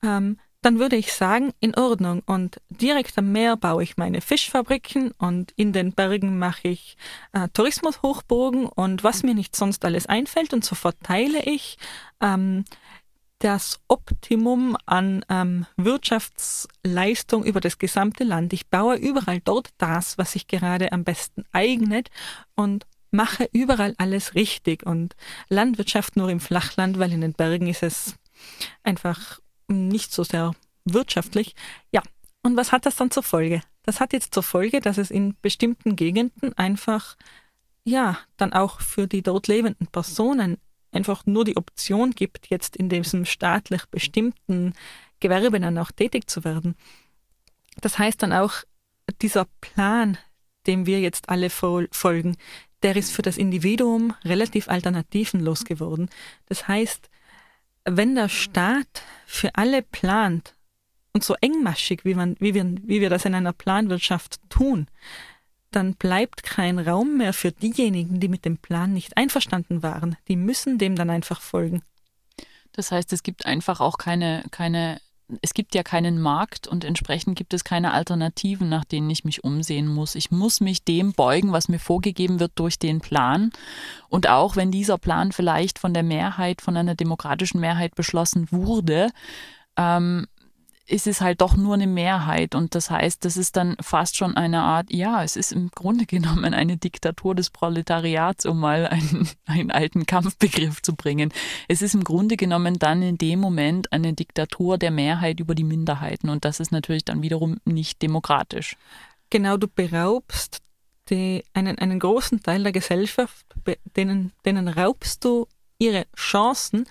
[0.03, 2.23] ähm, dann würde ich sagen, in Ordnung.
[2.25, 6.97] Und direkt am Meer baue ich meine Fischfabriken und in den Bergen mache ich
[7.33, 10.55] äh, Tourismushochburgen und was mir nicht sonst alles einfällt.
[10.55, 11.77] Und so verteile ich
[12.23, 12.65] ähm,
[13.41, 18.55] das Optimum an ähm, Wirtschaftsleistung über das gesamte Land.
[18.55, 22.09] Ich baue überall dort das, was sich gerade am besten eignet
[22.55, 24.85] und mache überall alles richtig.
[24.85, 25.17] Und
[25.49, 28.17] Landwirtschaft nur im Flachland, weil in den Bergen ist es
[28.83, 30.53] einfach nicht so sehr
[30.85, 31.55] wirtschaftlich.
[31.91, 32.03] Ja,
[32.43, 33.63] und was hat das dann zur Folge?
[33.85, 37.17] Das hat jetzt zur Folge, dass es in bestimmten Gegenden einfach,
[37.85, 40.59] ja, dann auch für die dort lebenden Personen
[40.93, 44.75] einfach nur die Option gibt, jetzt in diesem staatlich bestimmten
[45.21, 46.77] Gewerbe dann auch tätig zu werden.
[47.81, 48.53] Das heißt dann auch,
[49.21, 50.19] dieser Plan,
[50.67, 52.37] dem wir jetzt alle folgen,
[52.85, 56.09] der ist für das Individuum relativ alternativenlos geworden.
[56.47, 57.11] Das heißt,
[57.85, 60.55] wenn der Staat für alle plant
[61.13, 64.87] und so engmaschig, wie, man, wie, wir, wie wir das in einer Planwirtschaft tun,
[65.71, 70.17] dann bleibt kein Raum mehr für diejenigen, die mit dem Plan nicht einverstanden waren.
[70.29, 71.83] Die müssen dem dann einfach folgen.
[72.73, 75.01] Das heißt, es gibt einfach auch keine, keine,
[75.43, 79.45] es gibt ja keinen Markt und entsprechend gibt es keine Alternativen, nach denen ich mich
[79.45, 80.15] umsehen muss.
[80.15, 83.51] Ich muss mich dem beugen, was mir vorgegeben wird durch den Plan.
[84.09, 89.11] Und auch wenn dieser Plan vielleicht von der Mehrheit, von einer demokratischen Mehrheit beschlossen wurde,
[89.77, 90.27] ähm,
[90.87, 92.55] ist es halt doch nur eine Mehrheit.
[92.55, 96.07] Und das heißt, das ist dann fast schon eine Art, ja, es ist im Grunde
[96.07, 101.33] genommen eine Diktatur des Proletariats, um mal einen, einen alten Kampfbegriff zu bringen.
[101.69, 105.65] Es ist im Grunde genommen dann in dem Moment eine Diktatur der Mehrheit über die
[105.65, 106.29] Minderheiten.
[106.29, 108.77] Und das ist natürlich dann wiederum nicht demokratisch.
[109.31, 110.61] Genau, du beraubst
[111.11, 113.47] die, einen, einen großen Teil der Gesellschaft,
[113.97, 115.47] denen, denen raubst du
[115.79, 116.87] ihre Chancen,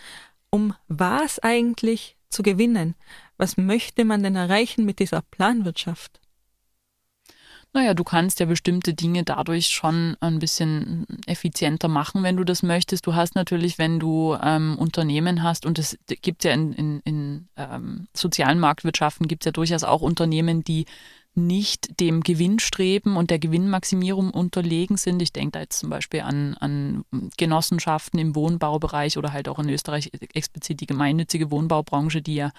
[0.50, 2.96] um was eigentlich zu gewinnen.
[3.38, 6.20] Was möchte man denn erreichen mit dieser Planwirtschaft?
[7.76, 12.62] Naja, du kannst ja bestimmte Dinge dadurch schon ein bisschen effizienter machen, wenn du das
[12.62, 13.08] möchtest.
[13.08, 17.48] Du hast natürlich, wenn du ähm, Unternehmen hast, und es gibt ja in, in, in
[17.58, 20.86] ähm, sozialen Marktwirtschaften, gibt es ja durchaus auch Unternehmen, die
[21.36, 25.22] nicht dem Gewinnstreben und der Gewinnmaximierung unterlegen sind.
[25.22, 27.06] Ich denke da jetzt zum Beispiel an, an
[27.38, 32.52] Genossenschaften im Wohnbaubereich oder halt auch in Österreich explizit die gemeinnützige Wohnbaubranche, die ja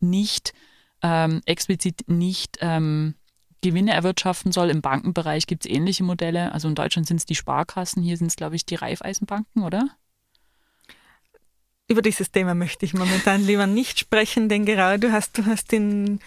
[0.00, 0.54] nicht
[1.02, 3.14] ähm, explizit nicht ähm,
[3.60, 4.70] Gewinne erwirtschaften soll.
[4.70, 6.52] Im Bankenbereich gibt es ähnliche Modelle.
[6.52, 9.88] Also in Deutschland sind es die Sparkassen, hier sind es, glaube ich, die Raiffeisenbanken, oder?
[11.88, 15.72] Über dieses Thema möchte ich momentan lieber nicht sprechen, denn gerade du hast, du hast
[15.72, 16.20] den,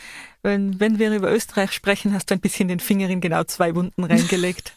[0.44, 3.74] wenn, wenn wir über Österreich sprechen, hast du ein bisschen den Finger in genau zwei
[3.74, 4.74] Wunden reingelegt.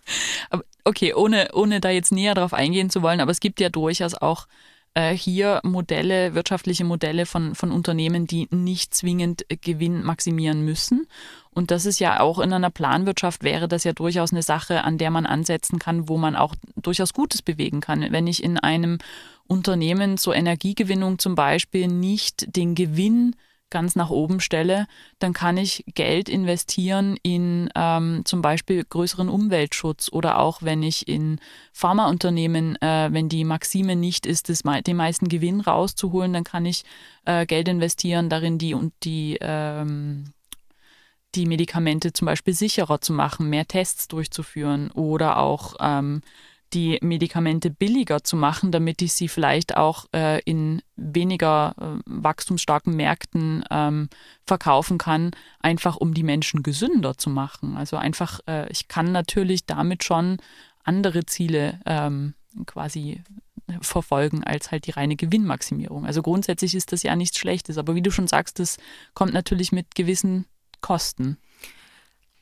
[0.84, 4.14] okay, ohne, ohne da jetzt näher drauf eingehen zu wollen, aber es gibt ja durchaus
[4.14, 4.46] auch
[4.94, 11.06] äh, hier Modelle, wirtschaftliche Modelle von, von Unternehmen, die nicht zwingend Gewinn maximieren müssen.
[11.50, 14.98] Und das ist ja auch in einer Planwirtschaft wäre das ja durchaus eine Sache, an
[14.98, 18.06] der man ansetzen kann, wo man auch durchaus Gutes bewegen kann.
[18.10, 18.98] Wenn ich in einem
[19.50, 23.34] Unternehmen zur Energiegewinnung zum Beispiel nicht den Gewinn
[23.68, 24.86] ganz nach oben stelle,
[25.18, 31.08] dann kann ich Geld investieren in ähm, zum Beispiel größeren Umweltschutz oder auch wenn ich
[31.08, 31.40] in
[31.72, 36.84] Pharmaunternehmen, äh, wenn die Maxime nicht ist, das, den meisten Gewinn rauszuholen, dann kann ich
[37.24, 40.32] äh, Geld investieren darin, die und die ähm,
[41.36, 46.22] die Medikamente zum Beispiel sicherer zu machen, mehr Tests durchzuführen oder auch ähm,
[46.72, 52.94] die Medikamente billiger zu machen, damit ich sie vielleicht auch äh, in weniger äh, wachstumsstarken
[52.94, 54.08] Märkten ähm,
[54.46, 57.76] verkaufen kann, einfach um die Menschen gesünder zu machen.
[57.76, 60.38] Also einfach, äh, ich kann natürlich damit schon
[60.84, 62.34] andere Ziele ähm,
[62.66, 63.22] quasi
[63.80, 66.06] verfolgen als halt die reine Gewinnmaximierung.
[66.06, 68.78] Also grundsätzlich ist das ja nichts Schlechtes, aber wie du schon sagst, das
[69.14, 70.46] kommt natürlich mit gewissen
[70.80, 71.38] Kosten.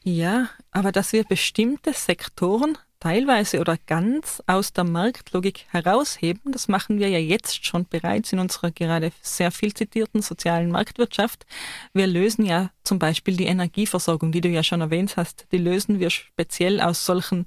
[0.03, 6.53] Ja, aber dass wir bestimmte Sektoren teilweise oder ganz aus der Marktlogik herausheben.
[6.53, 11.47] Das machen wir ja jetzt schon bereits in unserer gerade sehr viel zitierten sozialen Marktwirtschaft.
[11.93, 16.01] Wir lösen ja zum Beispiel die Energieversorgung, die du ja schon erwähnt hast, die lösen
[16.01, 17.45] wir speziell aus solchen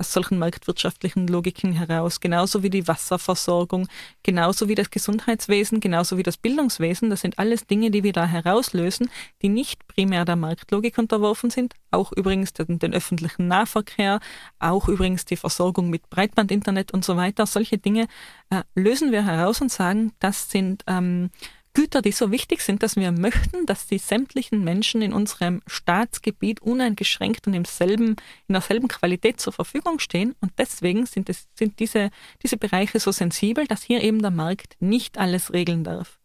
[0.00, 3.86] aus solchen marktwirtschaftlichen Logiken heraus, genauso wie die Wasserversorgung,
[4.22, 7.10] genauso wie das Gesundheitswesen, genauso wie das Bildungswesen.
[7.10, 9.10] Das sind alles Dinge, die wir da herauslösen,
[9.42, 11.74] die nicht primär der Marktlogik unterworfen sind.
[11.90, 14.20] Auch übrigens den, den öffentlichen Nahverkehr,
[14.58, 17.44] auch übrigens die Versorgung mit Breitbandinternet und so weiter.
[17.44, 18.08] Solche Dinge
[18.48, 21.30] äh, lösen wir heraus und sagen, das sind ähm,
[21.72, 26.60] Güter, die so wichtig sind, dass wir möchten, dass die sämtlichen Menschen in unserem Staatsgebiet
[26.60, 28.16] uneingeschränkt und im selben,
[28.48, 30.34] in derselben Qualität zur Verfügung stehen.
[30.40, 32.10] Und deswegen sind, es, sind diese,
[32.42, 36.18] diese Bereiche so sensibel, dass hier eben der Markt nicht alles regeln darf.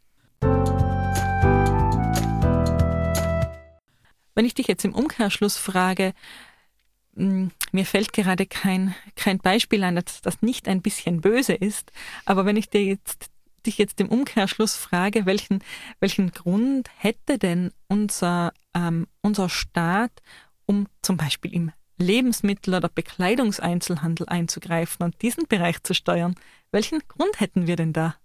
[4.34, 6.14] Wenn ich dich jetzt im Umkehrschluss frage,
[7.16, 11.92] hm, mir fällt gerade kein, kein Beispiel ein, dass das nicht ein bisschen böse ist,
[12.26, 13.30] aber wenn ich dir jetzt
[13.66, 15.64] dich jetzt im Umkehrschluss frage, welchen,
[16.00, 20.12] welchen Grund hätte denn unser, ähm, unser Staat,
[20.66, 26.36] um zum Beispiel im Lebensmittel- oder Bekleidungseinzelhandel einzugreifen und diesen Bereich zu steuern?
[26.72, 28.16] Welchen Grund hätten wir denn da?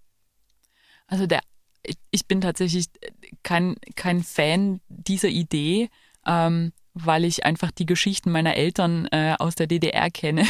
[1.07, 1.41] Also der,
[2.11, 2.87] ich bin tatsächlich
[3.43, 5.89] kein, kein Fan dieser Idee,
[6.25, 10.45] ähm, weil ich einfach die Geschichten meiner Eltern äh, aus der DDR kenne,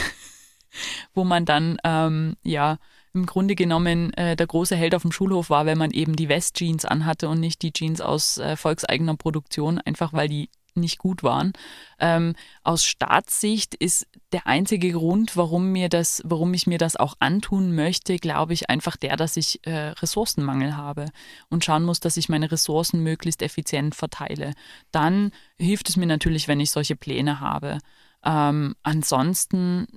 [1.14, 2.78] wo man dann ähm, ja
[3.14, 6.30] im Grunde genommen äh, der große Held auf dem Schulhof war, wenn man eben die
[6.30, 11.24] Westjeans anhatte und nicht die Jeans aus äh, volkseigener Produktion, einfach weil die nicht gut
[11.24, 11.54] waren.
[12.00, 17.16] Ähm, aus Staatssicht ist der einzige Grund, warum mir das, warum ich mir das auch
[17.20, 21.08] antun möchte, glaube ich, einfach der, dass ich äh, Ressourcenmangel habe
[21.50, 24.54] und schauen muss, dass ich meine Ressourcen möglichst effizient verteile.
[24.92, 27.80] Dann hilft es mir natürlich, wenn ich solche Pläne habe.
[28.24, 29.88] Ähm, ansonsten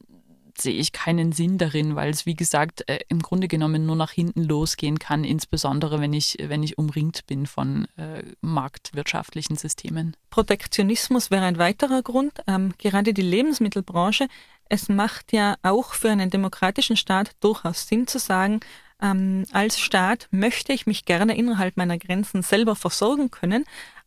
[0.60, 4.10] sehe ich keinen Sinn darin, weil es, wie gesagt, äh, im Grunde genommen nur nach
[4.10, 10.16] hinten losgehen kann, insbesondere wenn ich, wenn ich umringt bin von äh, marktwirtschaftlichen Systemen.
[10.30, 12.32] Protektionismus wäre ein weiterer Grund.
[12.46, 14.28] Ähm, gerade die Lebensmittelbranche.
[14.68, 18.60] Es macht ja auch für einen demokratischen Staat durchaus Sinn zu sagen,
[19.02, 23.64] ähm, als Staat möchte ich mich gerne innerhalb meiner Grenzen selber versorgen können.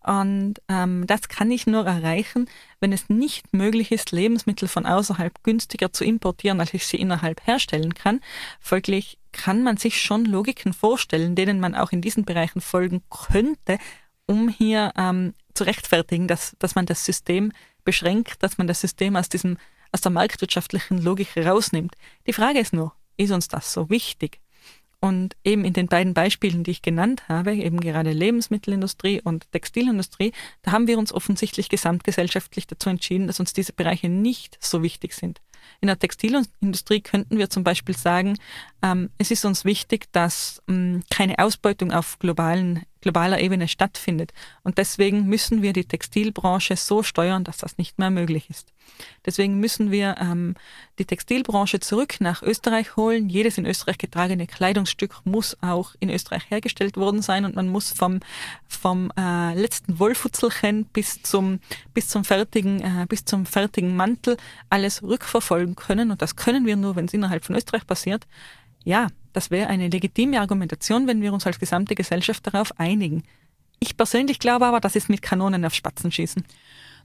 [0.07, 5.43] Und ähm, das kann ich nur erreichen, wenn es nicht möglich ist, Lebensmittel von außerhalb
[5.43, 8.21] günstiger zu importieren, als ich sie innerhalb herstellen kann.
[8.61, 13.79] Folglich kann man sich schon Logiken vorstellen, denen man auch in diesen Bereichen folgen könnte,
[14.27, 17.51] um hier ähm, zu rechtfertigen, dass, dass man das System
[17.83, 19.57] beschränkt, dass man das System aus diesem
[19.91, 21.95] aus der marktwirtschaftlichen Logik rausnimmt.
[22.27, 24.39] Die Frage ist nur, ist uns das so wichtig?
[24.99, 30.31] Und eben in den beiden Beispielen, die ich genannt habe, eben gerade Lebensmittelindustrie und Textilindustrie,
[30.63, 35.13] da haben wir uns offensichtlich gesamtgesellschaftlich dazu entschieden, dass uns diese Bereiche nicht so wichtig
[35.13, 35.39] sind.
[35.81, 38.37] In der Textilindustrie könnten wir zum Beispiel sagen,
[39.17, 44.33] es ist uns wichtig, dass ähm, keine Ausbeutung auf globalen globaler Ebene stattfindet.
[44.63, 48.73] Und deswegen müssen wir die Textilbranche so steuern, dass das nicht mehr möglich ist.
[49.25, 50.55] Deswegen müssen wir ähm,
[50.99, 53.29] die Textilbranche zurück nach Österreich holen.
[53.29, 57.91] Jedes in Österreich getragene Kleidungsstück muss auch in Österreich hergestellt worden sein und man muss
[57.91, 58.19] vom,
[58.67, 61.59] vom äh, letzten Wollfutzelchen bis zum,
[61.93, 64.37] bis, zum fertigen, äh, bis zum fertigen Mantel
[64.69, 66.11] alles rückverfolgen können.
[66.11, 68.25] Und das können wir nur, wenn es innerhalb von Österreich passiert.
[68.87, 73.23] Ja, das wäre eine legitime Argumentation, wenn wir uns als gesamte Gesellschaft darauf einigen.
[73.81, 76.45] Ich persönlich glaube aber, das ist mit Kanonen auf Spatzen schießen.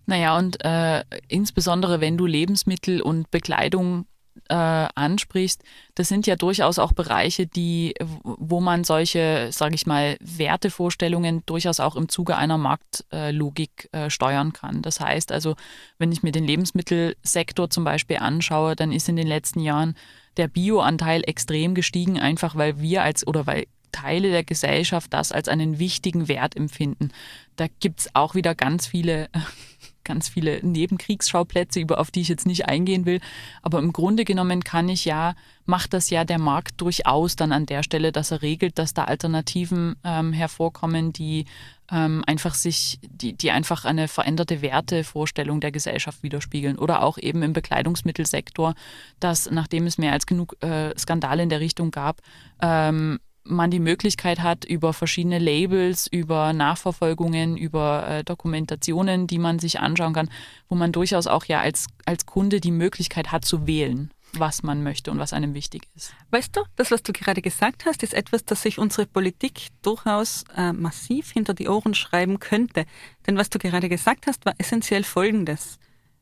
[0.06, 4.06] Naja, und äh, insbesondere wenn du Lebensmittel und Bekleidung
[4.52, 5.62] äh, ansprichst,
[5.94, 11.80] das sind ja durchaus auch Bereiche, die, wo man solche, sage ich mal, Wertevorstellungen durchaus
[11.80, 14.82] auch im Zuge einer Marktlogik äh, steuern kann.
[14.82, 15.56] Das heißt also,
[15.96, 19.96] wenn ich mir den Lebensmittelsektor zum Beispiel anschaue, dann ist in den letzten Jahren
[20.36, 25.48] der Bioanteil extrem gestiegen, einfach weil wir als oder weil Teile der Gesellschaft das als
[25.48, 27.10] einen wichtigen Wert empfinden.
[27.56, 29.30] Da gibt es auch wieder ganz viele,
[30.04, 33.20] ganz viele Nebenkriegsschauplätze, über auf die ich jetzt nicht eingehen will.
[33.62, 35.34] Aber im Grunde genommen kann ich ja,
[35.64, 39.04] macht das ja der Markt durchaus dann an der Stelle, dass er regelt, dass da
[39.04, 41.46] Alternativen ähm, hervorkommen, die
[41.90, 46.78] ähm, einfach sich, die, die einfach eine veränderte Wertevorstellung der Gesellschaft widerspiegeln.
[46.78, 48.74] Oder auch eben im Bekleidungsmittelsektor,
[49.20, 52.22] dass nachdem es mehr als genug äh, Skandale in der Richtung gab,
[52.60, 59.58] ähm, man die Möglichkeit hat, über verschiedene Labels, über Nachverfolgungen, über äh, Dokumentationen, die man
[59.58, 60.30] sich anschauen kann,
[60.68, 64.82] wo man durchaus auch ja als, als Kunde die Möglichkeit hat zu wählen was man
[64.82, 66.14] möchte und was einem wichtig ist.
[66.30, 70.44] Weißt du, das, was du gerade gesagt hast, ist etwas, das sich unsere Politik durchaus
[70.56, 72.86] äh, massiv hinter die Ohren schreiben könnte.
[73.26, 75.78] Denn was du gerade gesagt hast, war essentiell Folgendes.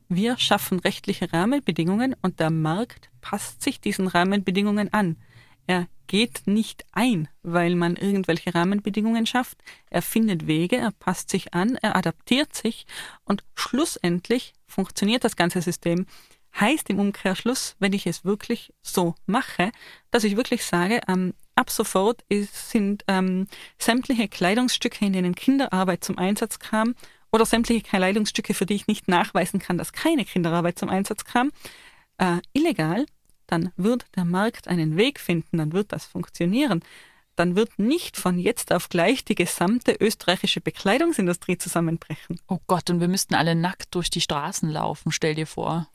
[0.09, 5.17] Wir schaffen rechtliche Rahmenbedingungen und der Markt passt sich diesen Rahmenbedingungen an.
[5.67, 9.59] Er geht nicht ein, weil man irgendwelche Rahmenbedingungen schafft.
[9.91, 12.87] Er findet Wege, er passt sich an, er adaptiert sich
[13.25, 16.07] und schlussendlich funktioniert das ganze System
[16.59, 19.71] heißt im Umkehrschluss, wenn ich es wirklich so mache,
[20.11, 23.47] dass ich wirklich sage, ähm, ab sofort ist, sind ähm,
[23.79, 26.95] sämtliche Kleidungsstücke, in denen Kinderarbeit zum Einsatz kam,
[27.33, 31.53] oder sämtliche Kleidungsstücke, für die ich nicht nachweisen kann, dass keine Kinderarbeit zum Einsatz kam,
[32.19, 33.07] äh, illegal,
[33.51, 36.83] dann wird der Markt einen Weg finden, dann wird das funktionieren.
[37.37, 42.41] Dann wird nicht von jetzt auf gleich die gesamte österreichische Bekleidungsindustrie zusammenbrechen.
[42.49, 45.89] Oh Gott, und wir müssten alle nackt durch die Straßen laufen, stell dir vor.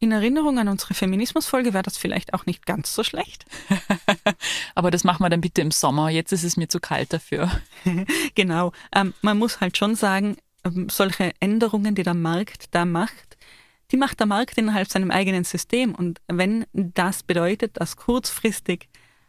[0.00, 3.44] In Erinnerung an unsere Feminismusfolge wäre das vielleicht auch nicht ganz so schlecht.
[4.76, 6.08] Aber das machen wir dann bitte im Sommer.
[6.08, 7.50] Jetzt ist es mir zu kalt dafür.
[8.36, 8.72] genau.
[8.94, 13.36] Ähm, man muss halt schon sagen, ähm, solche Änderungen, die der Markt da macht,
[13.90, 15.94] die macht der Markt innerhalb seinem eigenen System.
[15.94, 18.88] Und wenn das bedeutet, dass kurzfristig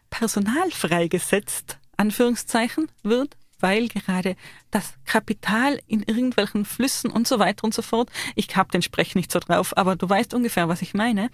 [0.10, 4.36] Personal freigesetzt, Anführungszeichen, wird, weil gerade
[4.72, 9.16] das Kapital in irgendwelchen Flüssen und so weiter und so fort, ich habe den Sprech
[9.16, 11.30] nicht so drauf, aber du weißt ungefähr, was ich meine,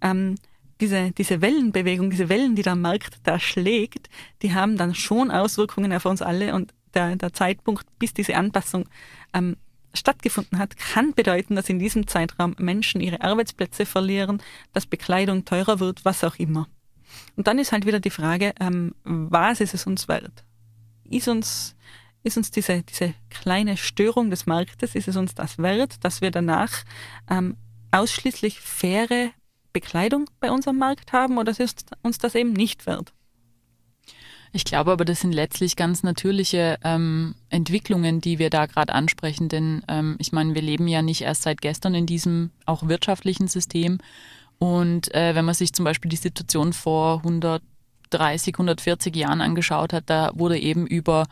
[0.00, 0.36] ähm,
[0.80, 4.08] diese, diese Wellenbewegung, diese Wellen, die der Markt da schlägt,
[4.42, 8.88] die haben dann schon Auswirkungen auf uns alle und der, der Zeitpunkt, bis diese Anpassung
[9.32, 9.56] ähm,
[9.94, 15.80] stattgefunden hat, kann bedeuten, dass in diesem Zeitraum Menschen ihre Arbeitsplätze verlieren, dass Bekleidung teurer
[15.80, 16.68] wird, was auch immer.
[17.36, 20.44] Und dann ist halt wieder die Frage, ähm, was ist es uns wert?
[21.12, 21.76] ist uns,
[22.22, 26.30] ist uns diese, diese kleine Störung des Marktes, ist es uns das wert, dass wir
[26.30, 26.84] danach
[27.28, 27.56] ähm,
[27.90, 29.30] ausschließlich faire
[29.72, 33.12] Bekleidung bei unserem Markt haben oder ist uns das eben nicht wert?
[34.52, 39.48] Ich glaube aber, das sind letztlich ganz natürliche ähm, Entwicklungen, die wir da gerade ansprechen.
[39.48, 43.48] Denn ähm, ich meine, wir leben ja nicht erst seit gestern in diesem auch wirtschaftlichen
[43.48, 43.98] System.
[44.58, 47.62] Und äh, wenn man sich zum Beispiel die Situation vor 100
[48.12, 51.26] 130, 140 Jahren angeschaut hat, da wurde eben über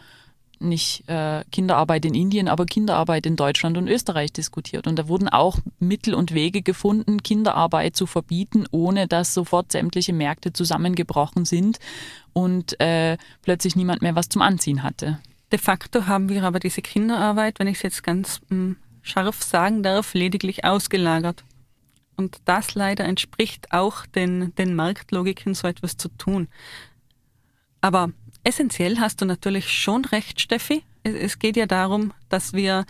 [0.61, 4.87] nicht äh, Kinderarbeit in Indien, aber Kinderarbeit in Deutschland und Österreich diskutiert.
[4.87, 10.13] Und da wurden auch Mittel und Wege gefunden, Kinderarbeit zu verbieten, ohne dass sofort sämtliche
[10.13, 11.79] Märkte zusammengebrochen sind
[12.33, 15.19] und äh, plötzlich niemand mehr was zum Anziehen hatte.
[15.51, 19.43] De facto haben wir aber diese Kinderarbeit, wenn ich es jetzt ganz mh, hm, scharf
[19.43, 21.45] sagen darf, lediglich ausgelagert.
[22.17, 26.49] Und das leider entspricht auch den, den Marktlogiken, so etwas zu tun.
[27.81, 28.13] Aber
[28.51, 30.83] essentiell hast du natürlich schon recht, Steffi.
[31.05, 32.85] Es geht ja darum, dass wir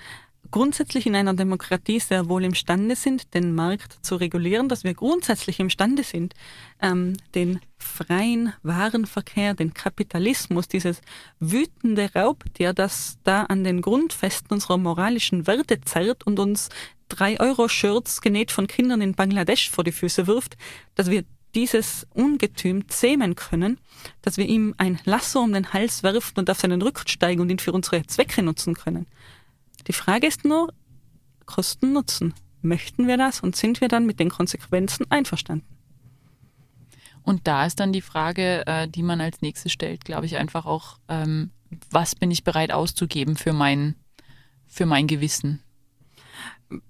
[0.50, 5.60] grundsätzlich in einer Demokratie sehr wohl imstande sind, den Markt zu regulieren, dass wir grundsätzlich
[5.60, 6.32] imstande sind,
[6.80, 11.02] ähm, den freien Warenverkehr, den Kapitalismus, dieses
[11.40, 16.70] wütende Raubtier, das da an den Grundfesten unserer moralischen Werte zerrt und uns
[17.08, 20.56] drei Euro Shirts genäht von Kindern in Bangladesch vor die Füße wirft,
[20.94, 21.24] dass wir
[21.54, 23.78] dieses Ungetüm zähmen können,
[24.22, 27.50] dass wir ihm ein Lasso um den Hals werfen und auf seinen Rücken steigen und
[27.50, 29.06] ihn für unsere Zwecke nutzen können.
[29.86, 30.72] Die Frage ist nur,
[31.46, 32.34] Kosten Nutzen.
[32.62, 35.66] Möchten wir das und sind wir dann mit den Konsequenzen einverstanden?
[37.22, 40.66] Und da ist dann die Frage, äh, die man als nächstes stellt, glaube ich, einfach
[40.66, 41.50] auch, ähm,
[41.90, 43.94] was bin ich bereit auszugeben für mein,
[44.66, 45.62] für mein Gewissen?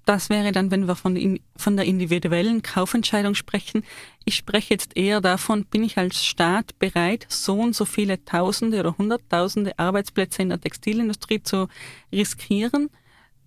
[0.05, 3.85] Das wäre dann, wenn wir von, von der individuellen Kaufentscheidung sprechen.
[4.25, 8.81] Ich spreche jetzt eher davon, bin ich als Staat bereit, so und so viele Tausende
[8.81, 11.69] oder Hunderttausende Arbeitsplätze in der Textilindustrie zu
[12.13, 12.91] riskieren,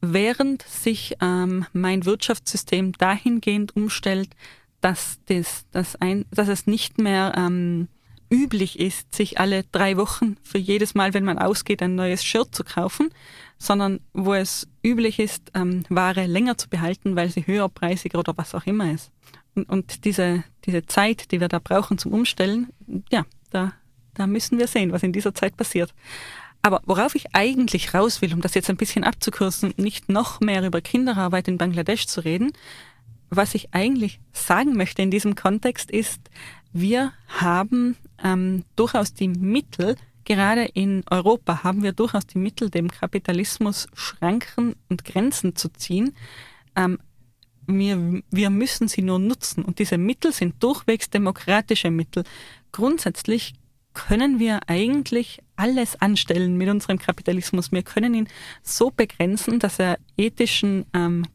[0.02, 4.30] während sich ähm, mein Wirtschaftssystem dahingehend umstellt,
[4.82, 7.88] dass, das, dass, ein, dass es nicht mehr ähm,
[8.34, 12.54] üblich ist, sich alle drei Wochen für jedes Mal, wenn man ausgeht, ein neues Shirt
[12.56, 13.12] zu kaufen,
[13.60, 18.56] sondern wo es üblich ist, ähm, Ware länger zu behalten, weil sie höherpreisiger oder was
[18.56, 19.12] auch immer ist.
[19.54, 22.70] Und, und diese, diese Zeit, die wir da brauchen zum Umstellen,
[23.12, 23.74] ja, da,
[24.16, 25.94] da müssen wir sehen, was in dieser Zeit passiert.
[26.64, 30.66] Aber worauf ich eigentlich raus will, um das jetzt ein bisschen abzukürzen, nicht noch mehr
[30.66, 32.52] über Kinderarbeit in Bangladesch zu reden,
[33.30, 36.20] was ich eigentlich sagen möchte in diesem Kontext ist,
[36.72, 39.96] wir haben ähm, durchaus die Mittel,
[40.26, 46.16] gerade in Europa haben wir durchaus die Mittel, dem Kapitalismus Schranken und Grenzen zu ziehen.
[46.76, 47.00] Ähm,
[47.68, 49.64] wir, wir müssen sie nur nutzen.
[49.64, 52.24] Und diese Mittel sind durchwegs demokratische Mittel.
[52.72, 53.54] Grundsätzlich
[53.94, 57.72] können wir eigentlich alles anstellen mit unserem Kapitalismus.
[57.72, 58.28] Wir können ihn
[58.64, 61.26] so begrenzen, dass er ethischen, ähm,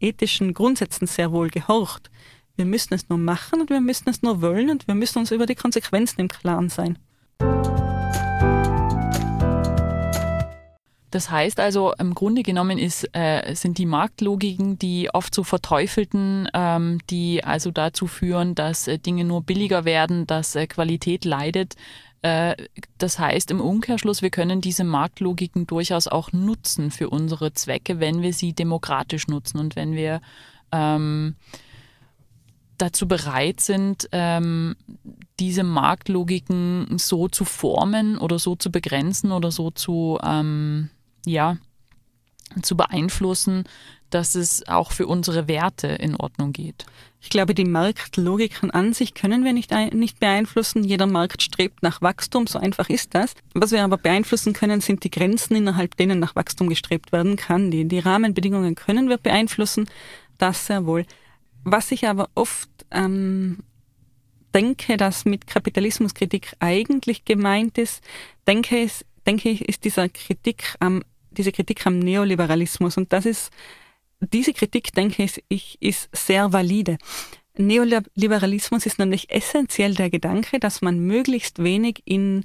[0.00, 2.10] ethischen Grundsätzen sehr wohl gehorcht.
[2.56, 5.30] Wir müssen es nur machen und wir müssen es nur wollen und wir müssen uns
[5.30, 6.98] über die Konsequenzen im Klaren sein.
[11.10, 16.48] Das heißt also, im Grunde genommen ist, äh, sind die Marktlogiken die oft so verteufelten,
[16.52, 21.74] ähm, die also dazu führen, dass äh, Dinge nur billiger werden, dass äh, Qualität leidet.
[22.22, 22.56] Äh,
[22.98, 28.20] das heißt im Umkehrschluss, wir können diese Marktlogiken durchaus auch nutzen für unsere Zwecke, wenn
[28.20, 30.20] wir sie demokratisch nutzen und wenn wir
[30.72, 31.36] ähm,
[32.78, 34.76] dazu bereit sind, ähm,
[35.38, 40.90] diese Marktlogiken so zu formen oder so zu begrenzen oder so zu, ähm,
[41.24, 41.56] ja,
[42.62, 43.64] zu beeinflussen,
[44.10, 46.86] dass es auch für unsere Werte in Ordnung geht.
[47.20, 50.84] Ich glaube, die Marktlogiken an sich können wir nicht, nicht beeinflussen.
[50.84, 53.34] Jeder Markt strebt nach Wachstum, so einfach ist das.
[53.52, 57.72] Was wir aber beeinflussen können, sind die Grenzen, innerhalb denen nach Wachstum gestrebt werden kann.
[57.72, 59.88] Die, die Rahmenbedingungen können wir beeinflussen,
[60.38, 61.04] das sehr wohl.
[61.68, 63.58] Was ich aber oft ähm,
[64.54, 68.04] denke, dass mit Kapitalismuskritik eigentlich gemeint ist,
[68.46, 71.02] denke ich, denke ich ist dieser Kritik am,
[71.32, 72.96] diese Kritik am Neoliberalismus.
[72.96, 73.50] Und das ist,
[74.20, 76.98] diese Kritik, denke ich, ist sehr valide.
[77.56, 82.44] Neoliberalismus ist nämlich essentiell der Gedanke, dass man möglichst wenig in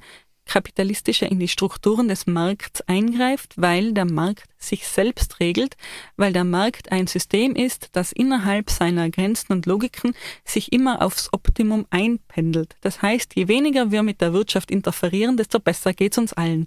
[0.52, 5.78] kapitalistischer in die Strukturen des Markts eingreift, weil der Markt sich selbst regelt,
[6.18, 11.32] weil der Markt ein System ist, das innerhalb seiner Grenzen und Logiken sich immer aufs
[11.32, 12.76] Optimum einpendelt.
[12.82, 16.66] Das heißt, je weniger wir mit der Wirtschaft interferieren, desto besser geht es uns allen.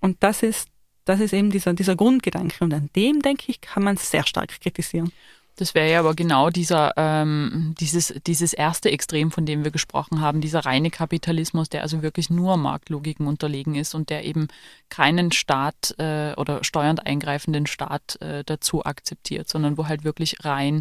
[0.00, 0.68] Und das ist,
[1.04, 2.64] das ist eben dieser, dieser Grundgedanke.
[2.64, 5.12] Und an dem, denke ich, kann man sehr stark kritisieren.
[5.60, 10.22] Das wäre ja aber genau dieser, ähm, dieses, dieses erste Extrem, von dem wir gesprochen
[10.22, 14.48] haben, dieser reine Kapitalismus, der also wirklich nur Marktlogiken unterlegen ist und der eben
[14.88, 20.80] keinen Staat äh, oder steuernd eingreifenden Staat äh, dazu akzeptiert, sondern wo halt wirklich rein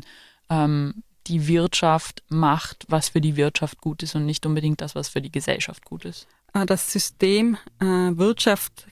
[0.50, 5.10] ähm, die Wirtschaft macht, was für die Wirtschaft gut ist und nicht unbedingt das, was
[5.10, 6.26] für die Gesellschaft gut ist.
[6.54, 8.88] Ah, das System äh, Wirtschaft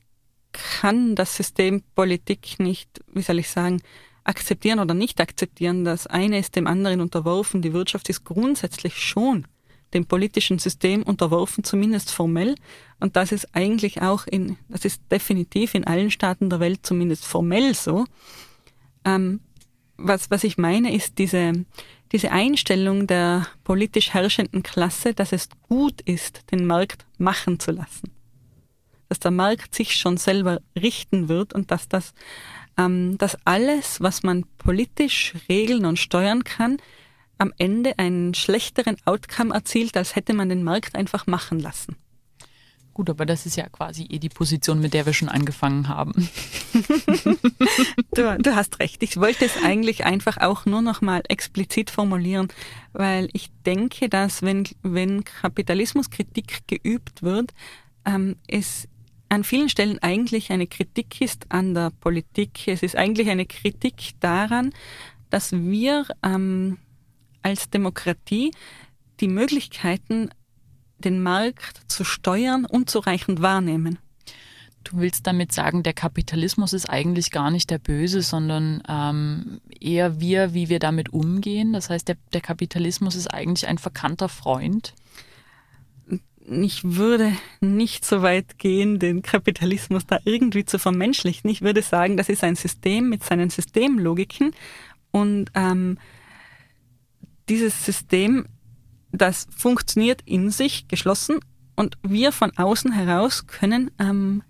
[0.51, 3.81] kann das System Politik nicht, wie soll ich sagen,
[4.27, 5.85] akzeptieren oder nicht akzeptieren.
[5.85, 7.61] Das eine ist dem anderen unterworfen.
[7.61, 9.47] Die Wirtschaft ist grundsätzlich schon
[9.93, 12.55] dem politischen System unterworfen, zumindest formell.
[12.99, 17.25] Und das ist eigentlich auch in, das ist definitiv in allen Staaten der Welt zumindest
[17.25, 18.05] formell so.
[19.05, 19.39] Ähm,
[19.97, 21.53] was, was ich meine, ist diese,
[22.11, 28.11] diese Einstellung der politisch herrschenden Klasse, dass es gut ist, den Markt machen zu lassen.
[29.09, 32.13] Dass der Markt sich schon selber richten wird und dass das,
[32.77, 36.77] ähm, dass alles, was man politisch regeln und steuern kann,
[37.37, 41.95] am Ende einen schlechteren Outcome erzielt, als hätte man den Markt einfach machen lassen.
[42.97, 46.27] Gut, aber das ist ja quasi eh die Position, mit der wir schon angefangen haben.
[48.15, 49.03] du, du, hast recht.
[49.03, 52.47] Ich wollte es eigentlich einfach auch nur noch mal explizit formulieren,
[52.93, 57.53] weil ich denke, dass wenn, wenn Kapitalismuskritik geübt wird,
[58.03, 58.87] ähm, es
[59.29, 62.67] an vielen Stellen eigentlich eine Kritik ist an der Politik.
[62.67, 64.73] Es ist eigentlich eine Kritik daran,
[65.29, 66.77] dass wir ähm,
[67.41, 68.51] als Demokratie
[69.19, 70.29] die Möglichkeiten,
[70.99, 73.99] den Markt zu steuern, unzureichend wahrnehmen.
[74.83, 80.21] Du willst damit sagen, der Kapitalismus ist eigentlich gar nicht der Böse, sondern ähm, eher
[80.21, 81.73] wir, wie wir damit umgehen.
[81.73, 84.93] Das heißt, der, der Kapitalismus ist eigentlich ein verkannter Freund.
[86.49, 91.49] Ich würde nicht so weit gehen, den Kapitalismus da irgendwie zu vermenschlichen.
[91.49, 94.51] Ich würde sagen, das ist ein System mit seinen Systemlogiken
[95.11, 95.97] und ähm,
[97.49, 98.45] dieses System,
[99.11, 101.39] das funktioniert in sich geschlossen
[101.75, 104.41] und wir von außen heraus können, ähm,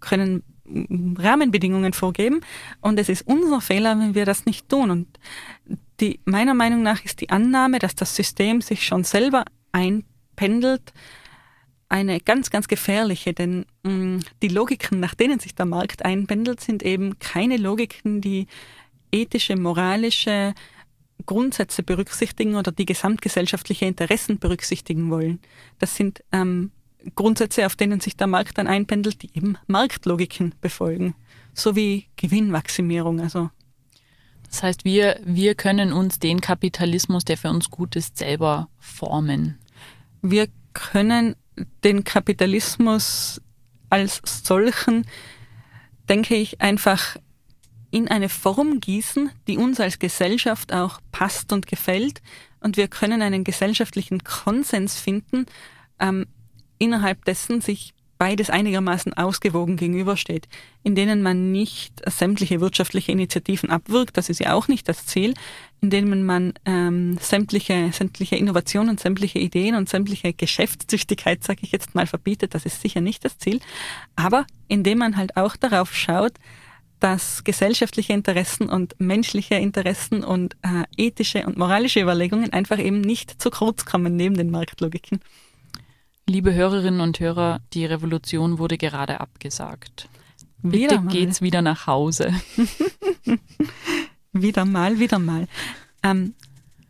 [0.00, 2.40] können Rahmenbedingungen vorgeben
[2.82, 4.90] und es ist unser Fehler, wenn wir das nicht tun.
[4.90, 5.18] Und
[6.00, 10.92] die, meiner Meinung nach ist die Annahme, dass das System sich schon selber einpendelt,
[11.88, 16.60] eine ganz, ganz gefährliche, denn mh, mm, die Logiken, nach denen sich der Markt einpendelt,
[16.60, 18.46] sind eben keine Logiken, die
[19.10, 20.54] ethische, moralische,
[21.26, 25.40] Grundsätze berücksichtigen oder die gesamtgesellschaftliche Interessen berücksichtigen wollen.
[25.78, 26.70] Das sind ähm,
[27.14, 31.14] Grundsätze, auf denen sich der Markt dann einpendelt, die eben Marktlogiken befolgen,
[31.54, 33.20] sowie Gewinnmaximierung.
[33.20, 33.50] Also
[34.48, 39.58] das heißt, wir, wir können uns den Kapitalismus, der für uns gut ist, selber formen.
[40.22, 41.36] Wir können
[41.84, 43.40] den Kapitalismus
[43.90, 45.06] als solchen,
[46.08, 47.16] denke ich, einfach
[47.90, 52.20] in eine Form gießen, die uns als Gesellschaft auch passt und gefällt.
[52.60, 55.46] Und wir können einen gesellschaftlichen Konsens finden,
[55.98, 56.26] ähm,
[56.78, 60.48] innerhalb dessen sich beides einigermaßen ausgewogen gegenübersteht,
[60.82, 65.34] in denen man nicht sämtliche wirtschaftliche Initiativen abwirkt, das ist ja auch nicht das Ziel,
[65.80, 71.94] in denen man ähm, sämtliche, sämtliche Innovationen, sämtliche Ideen und sämtliche Geschäftstüchtigkeit, sage ich jetzt
[71.94, 73.60] mal, verbietet, das ist sicher nicht das Ziel,
[74.16, 76.32] aber indem man halt auch darauf schaut,
[77.00, 83.40] dass gesellschaftliche Interessen und menschliche Interessen und äh, ethische und moralische Überlegungen einfach eben nicht
[83.40, 85.20] zu kurz kommen neben den Marktlogiken.
[86.28, 90.10] Liebe Hörerinnen und Hörer, die Revolution wurde gerade abgesagt.
[90.58, 92.34] Bitte wieder geht's wieder nach Hause.
[94.34, 95.48] wieder mal, wieder mal.
[96.02, 96.34] Ähm,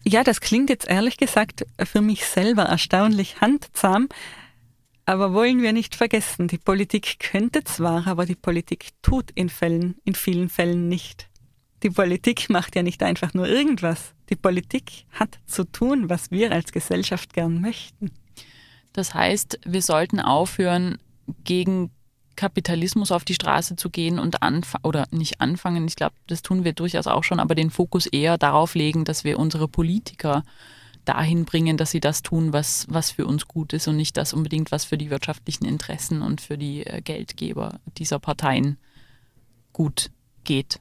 [0.04, 4.08] ja, das klingt jetzt ehrlich gesagt für mich selber erstaunlich handzahm,
[5.04, 9.94] aber wollen wir nicht vergessen, die Politik könnte zwar, aber die Politik tut in Fällen,
[10.04, 11.28] in vielen Fällen nicht.
[11.84, 14.14] Die Politik macht ja nicht einfach nur irgendwas.
[14.30, 18.10] Die Politik hat zu tun, was wir als Gesellschaft gern möchten.
[18.92, 20.98] Das heißt, wir sollten aufhören,
[21.44, 21.90] gegen
[22.36, 26.64] Kapitalismus auf die Straße zu gehen und anfangen, oder nicht anfangen, ich glaube, das tun
[26.64, 30.44] wir durchaus auch schon, aber den Fokus eher darauf legen, dass wir unsere Politiker
[31.04, 34.32] dahin bringen, dass sie das tun, was, was für uns gut ist und nicht das
[34.32, 38.76] unbedingt, was für die wirtschaftlichen Interessen und für die äh, Geldgeber dieser Parteien
[39.72, 40.10] gut
[40.44, 40.80] geht.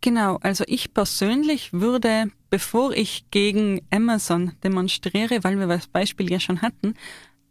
[0.00, 6.38] Genau, also ich persönlich würde, bevor ich gegen Amazon demonstriere, weil wir das Beispiel ja
[6.38, 6.94] schon hatten,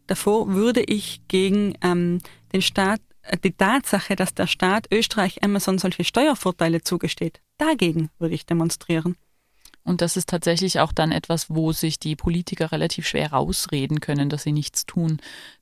[0.06, 2.20] davor würde ich gegen ähm,
[2.54, 8.34] den Staat, äh, die Tatsache, dass der Staat Österreich Amazon solche Steuervorteile zugesteht, dagegen würde
[8.34, 9.18] ich demonstrieren.
[9.84, 14.30] Und das ist tatsächlich auch dann etwas, wo sich die Politiker relativ schwer rausreden können,
[14.30, 15.18] dass sie nichts tun.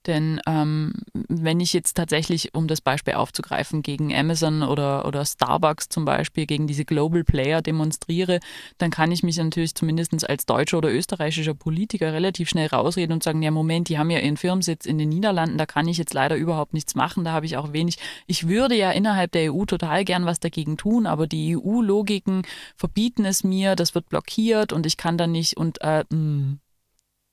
[0.07, 5.89] Denn ähm, wenn ich jetzt tatsächlich, um das Beispiel aufzugreifen, gegen Amazon oder, oder Starbucks
[5.89, 8.39] zum Beispiel, gegen diese Global Player demonstriere,
[8.79, 13.23] dann kann ich mich natürlich zumindest als deutscher oder österreichischer Politiker relativ schnell rausreden und
[13.25, 16.14] sagen, ja Moment, die haben ja ihren Firmensitz in den Niederlanden, da kann ich jetzt
[16.14, 17.99] leider überhaupt nichts machen, da habe ich auch wenig.
[18.27, 22.43] Ich würde ja innerhalb der EU total gern was dagegen tun, aber die EU-Logiken
[22.77, 26.05] verbieten es mir, das wird blockiert und ich kann da nicht und äh.
[26.11, 26.61] Mm.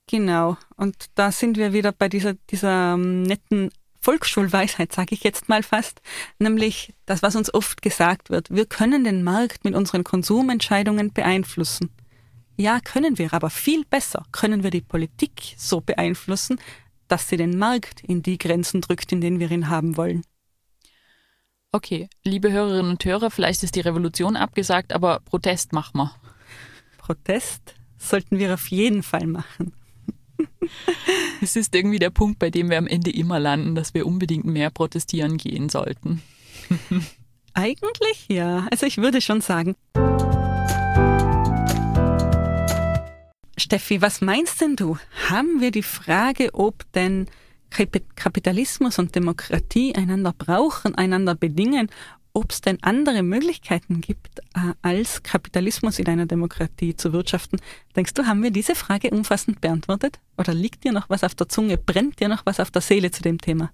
[0.07, 0.57] Genau.
[0.75, 3.69] Und da sind wir wieder bei dieser, dieser ähm, netten
[4.01, 6.01] Volksschulweisheit, sage ich jetzt mal fast,
[6.39, 8.49] nämlich das, was uns oft gesagt wird.
[8.49, 11.91] Wir können den Markt mit unseren Konsumentscheidungen beeinflussen.
[12.57, 16.59] Ja, können wir, aber viel besser können wir die Politik so beeinflussen,
[17.07, 20.23] dass sie den Markt in die Grenzen drückt, in denen wir ihn haben wollen.
[21.71, 26.15] Okay, liebe Hörerinnen und Hörer, vielleicht ist die Revolution abgesagt, aber Protest machen wir.
[27.09, 29.73] Protest sollten wir auf jeden Fall machen.
[31.41, 34.45] Es ist irgendwie der Punkt, bei dem wir am Ende immer landen, dass wir unbedingt
[34.45, 36.21] mehr protestieren gehen sollten.
[37.53, 38.67] Eigentlich ja.
[38.69, 39.75] Also ich würde schon sagen.
[43.57, 44.97] Steffi, was meinst denn du?
[45.29, 47.25] Haben wir die Frage, ob denn
[47.69, 51.89] Kapitalismus und Demokratie einander brauchen, einander bedingen,
[52.39, 57.59] ob es denn andere Möglichkeiten gibt, äh, als Kapitalismus in einer Demokratie zu wirtschaften.
[57.95, 60.19] Denkst du, haben wir diese Frage umfassend beantwortet?
[60.37, 61.77] Oder liegt dir noch was auf der Zunge?
[61.77, 63.71] Brennt dir noch was auf der Seele zu dem Thema?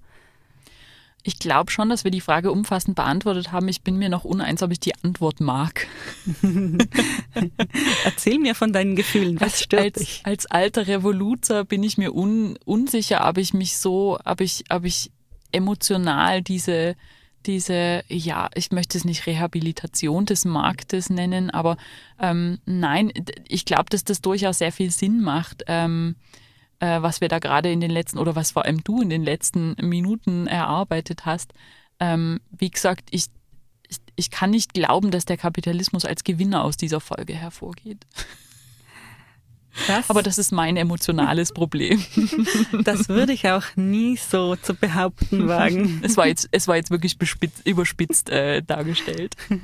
[1.22, 3.68] Ich glaube schon, dass wir die Frage umfassend beantwortet haben.
[3.68, 5.88] Ich bin mir noch uneins, ob ich die Antwort mag.
[8.06, 9.40] Erzähl mir von deinen Gefühlen.
[9.42, 10.22] Was stört als, dich?
[10.24, 14.86] Als alter Revoluzer bin ich mir un, unsicher, ob ich mich so, ob ich, ob
[14.86, 15.12] ich
[15.52, 16.96] emotional diese,
[17.48, 21.78] diese, ja, ich möchte es nicht Rehabilitation des Marktes nennen, aber
[22.20, 23.12] ähm, nein,
[23.48, 25.64] ich glaube, dass das durchaus sehr viel Sinn macht.
[25.68, 26.16] Ähm,
[26.80, 29.24] äh, was wir da gerade in den letzten oder was vor allem du in den
[29.24, 31.54] letzten Minuten erarbeitet hast.
[32.00, 33.28] Ähm, wie gesagt, ich,
[33.88, 38.06] ich, ich kann nicht glauben, dass der Kapitalismus als Gewinner aus dieser Folge hervorgeht.
[39.88, 42.04] Das, Aber das ist mein emotionales Problem.
[42.84, 46.02] das würde ich auch nie so zu behaupten wagen.
[46.04, 47.18] Es war jetzt, es war jetzt wirklich
[47.66, 49.36] überspitzt äh, dargestellt.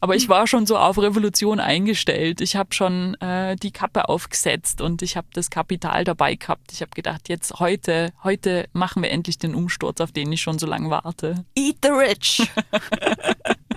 [0.00, 2.40] Aber ich war schon so auf Revolution eingestellt.
[2.40, 6.72] Ich habe schon äh, die Kappe aufgesetzt und ich habe das Kapital dabei gehabt.
[6.72, 10.58] Ich habe gedacht, jetzt heute, heute machen wir endlich den Umsturz, auf den ich schon
[10.58, 11.44] so lange warte.
[11.54, 12.50] Eat the rich!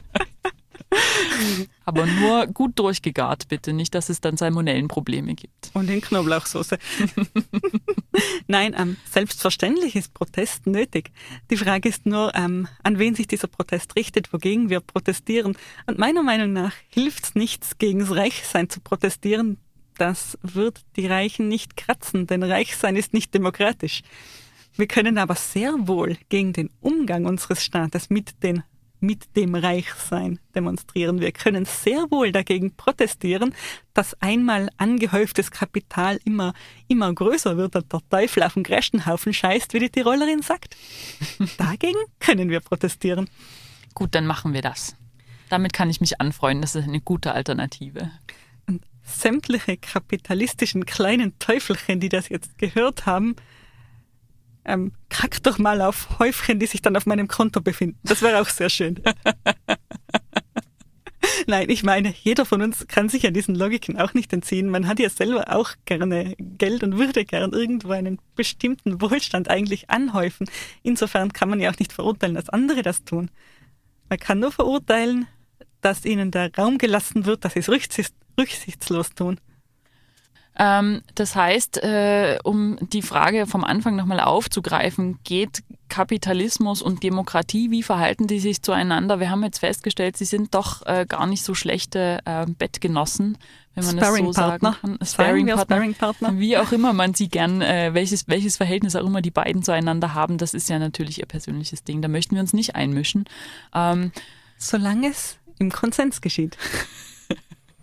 [1.86, 3.74] Aber nur gut durchgegart, bitte.
[3.74, 5.72] Nicht, dass es dann Salmonellenprobleme gibt.
[5.74, 6.78] Und in Knoblauchsoße.
[8.48, 11.12] Nein, ähm, selbstverständlich ist Protest nötig.
[11.50, 15.58] Die Frage ist nur, ähm, an wen sich dieser Protest richtet, wogegen wir protestieren.
[15.86, 19.58] Und meiner Meinung nach hilft es nichts, gegen das Reichsein zu protestieren.
[19.98, 24.02] Das wird die Reichen nicht kratzen, denn Reichsein ist nicht demokratisch.
[24.76, 28.64] Wir können aber sehr wohl gegen den Umgang unseres Staates mit den
[29.04, 31.20] mit dem Reichsein demonstrieren.
[31.20, 33.54] Wir können sehr wohl dagegen protestieren,
[33.94, 36.54] dass einmal angehäuftes Kapital immer,
[36.88, 40.78] immer größer wird und der Teufel auf den Grestenhaufen scheißt, wie die Tirolerin sagt.
[41.58, 43.30] Dagegen können wir protestieren.
[43.94, 44.96] Gut, dann machen wir das.
[45.50, 46.62] Damit kann ich mich anfreuen.
[46.62, 48.10] Das ist eine gute Alternative.
[48.68, 53.36] Und sämtliche kapitalistischen kleinen Teufelchen, die das jetzt gehört haben,
[54.66, 58.00] ähm, kack doch mal auf Häufchen, die sich dann auf meinem Konto befinden.
[58.04, 59.02] Das wäre auch sehr schön.
[61.48, 64.70] Nein, ich meine, jeder von uns kann sich ja diesen Logiken auch nicht entziehen.
[64.70, 69.90] Man hat ja selber auch gerne Geld und würde gern irgendwo einen bestimmten Wohlstand eigentlich
[69.90, 70.50] anhäufen.
[70.84, 73.30] Insofern kann man ja auch nicht verurteilen, dass andere das tun.
[74.10, 75.28] Man kann nur verurteilen,
[75.82, 79.40] dass ihnen der Raum gelassen wird, dass sie es rücksichtslos tun.
[80.58, 87.72] Ähm, das heißt, äh, um die Frage vom Anfang nochmal aufzugreifen, geht Kapitalismus und Demokratie,
[87.72, 89.20] wie verhalten die sich zueinander?
[89.20, 93.38] Wir haben jetzt festgestellt, sie sind doch äh, gar nicht so schlechte äh, Bettgenossen,
[93.76, 95.00] wenn man das so sagen kann.
[95.04, 95.64] Sparring-Partner.
[95.64, 100.14] Sparring wie auch immer man sie gern, welches, welches Verhältnis auch immer die beiden zueinander
[100.14, 102.04] haben, das ist ja natürlich ihr persönliches Ding.
[102.04, 103.26] Da möchten wir uns nicht einmischen.
[103.74, 104.12] Ähm,
[104.58, 106.58] Solange es im Konsens geschieht.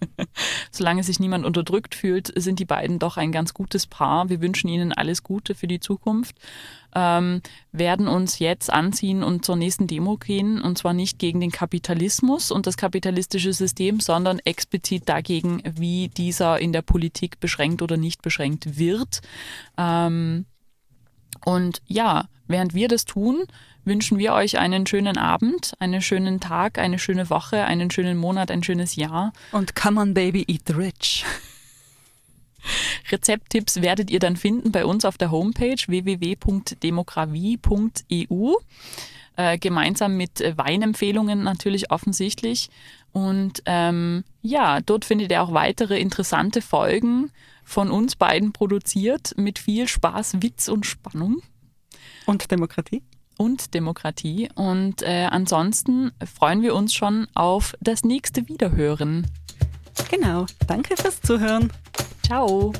[0.70, 4.28] Solange sich niemand unterdrückt fühlt, sind die beiden doch ein ganz gutes Paar.
[4.28, 6.36] Wir wünschen ihnen alles Gute für die Zukunft.
[6.94, 7.40] Ähm,
[7.70, 10.60] werden uns jetzt anziehen und zur nächsten Demo gehen.
[10.60, 16.58] Und zwar nicht gegen den Kapitalismus und das kapitalistische System, sondern explizit dagegen, wie dieser
[16.58, 19.20] in der Politik beschränkt oder nicht beschränkt wird.
[19.76, 20.46] Ähm,
[21.44, 23.44] und ja, während wir das tun,
[23.84, 28.50] wünschen wir euch einen schönen Abend, einen schönen Tag, eine schöne Woche, einen schönen Monat,
[28.50, 29.32] ein schönes Jahr.
[29.52, 31.24] Und come on, baby, eat rich.
[33.10, 38.54] Rezepttipps werdet ihr dann finden bei uns auf der Homepage www.demokravie.eu.
[39.36, 42.68] Äh, gemeinsam mit Weinempfehlungen natürlich offensichtlich.
[43.12, 47.30] Und ähm, ja, dort findet ihr auch weitere interessante Folgen
[47.64, 51.42] von uns beiden produziert mit viel Spaß, Witz und Spannung.
[52.26, 53.02] Und Demokratie
[53.40, 54.50] und Demokratie.
[54.54, 59.26] Und äh, ansonsten freuen wir uns schon auf das nächste Wiederhören.
[60.10, 60.44] Genau.
[60.66, 61.72] Danke fürs Zuhören.
[62.22, 62.72] Ciao.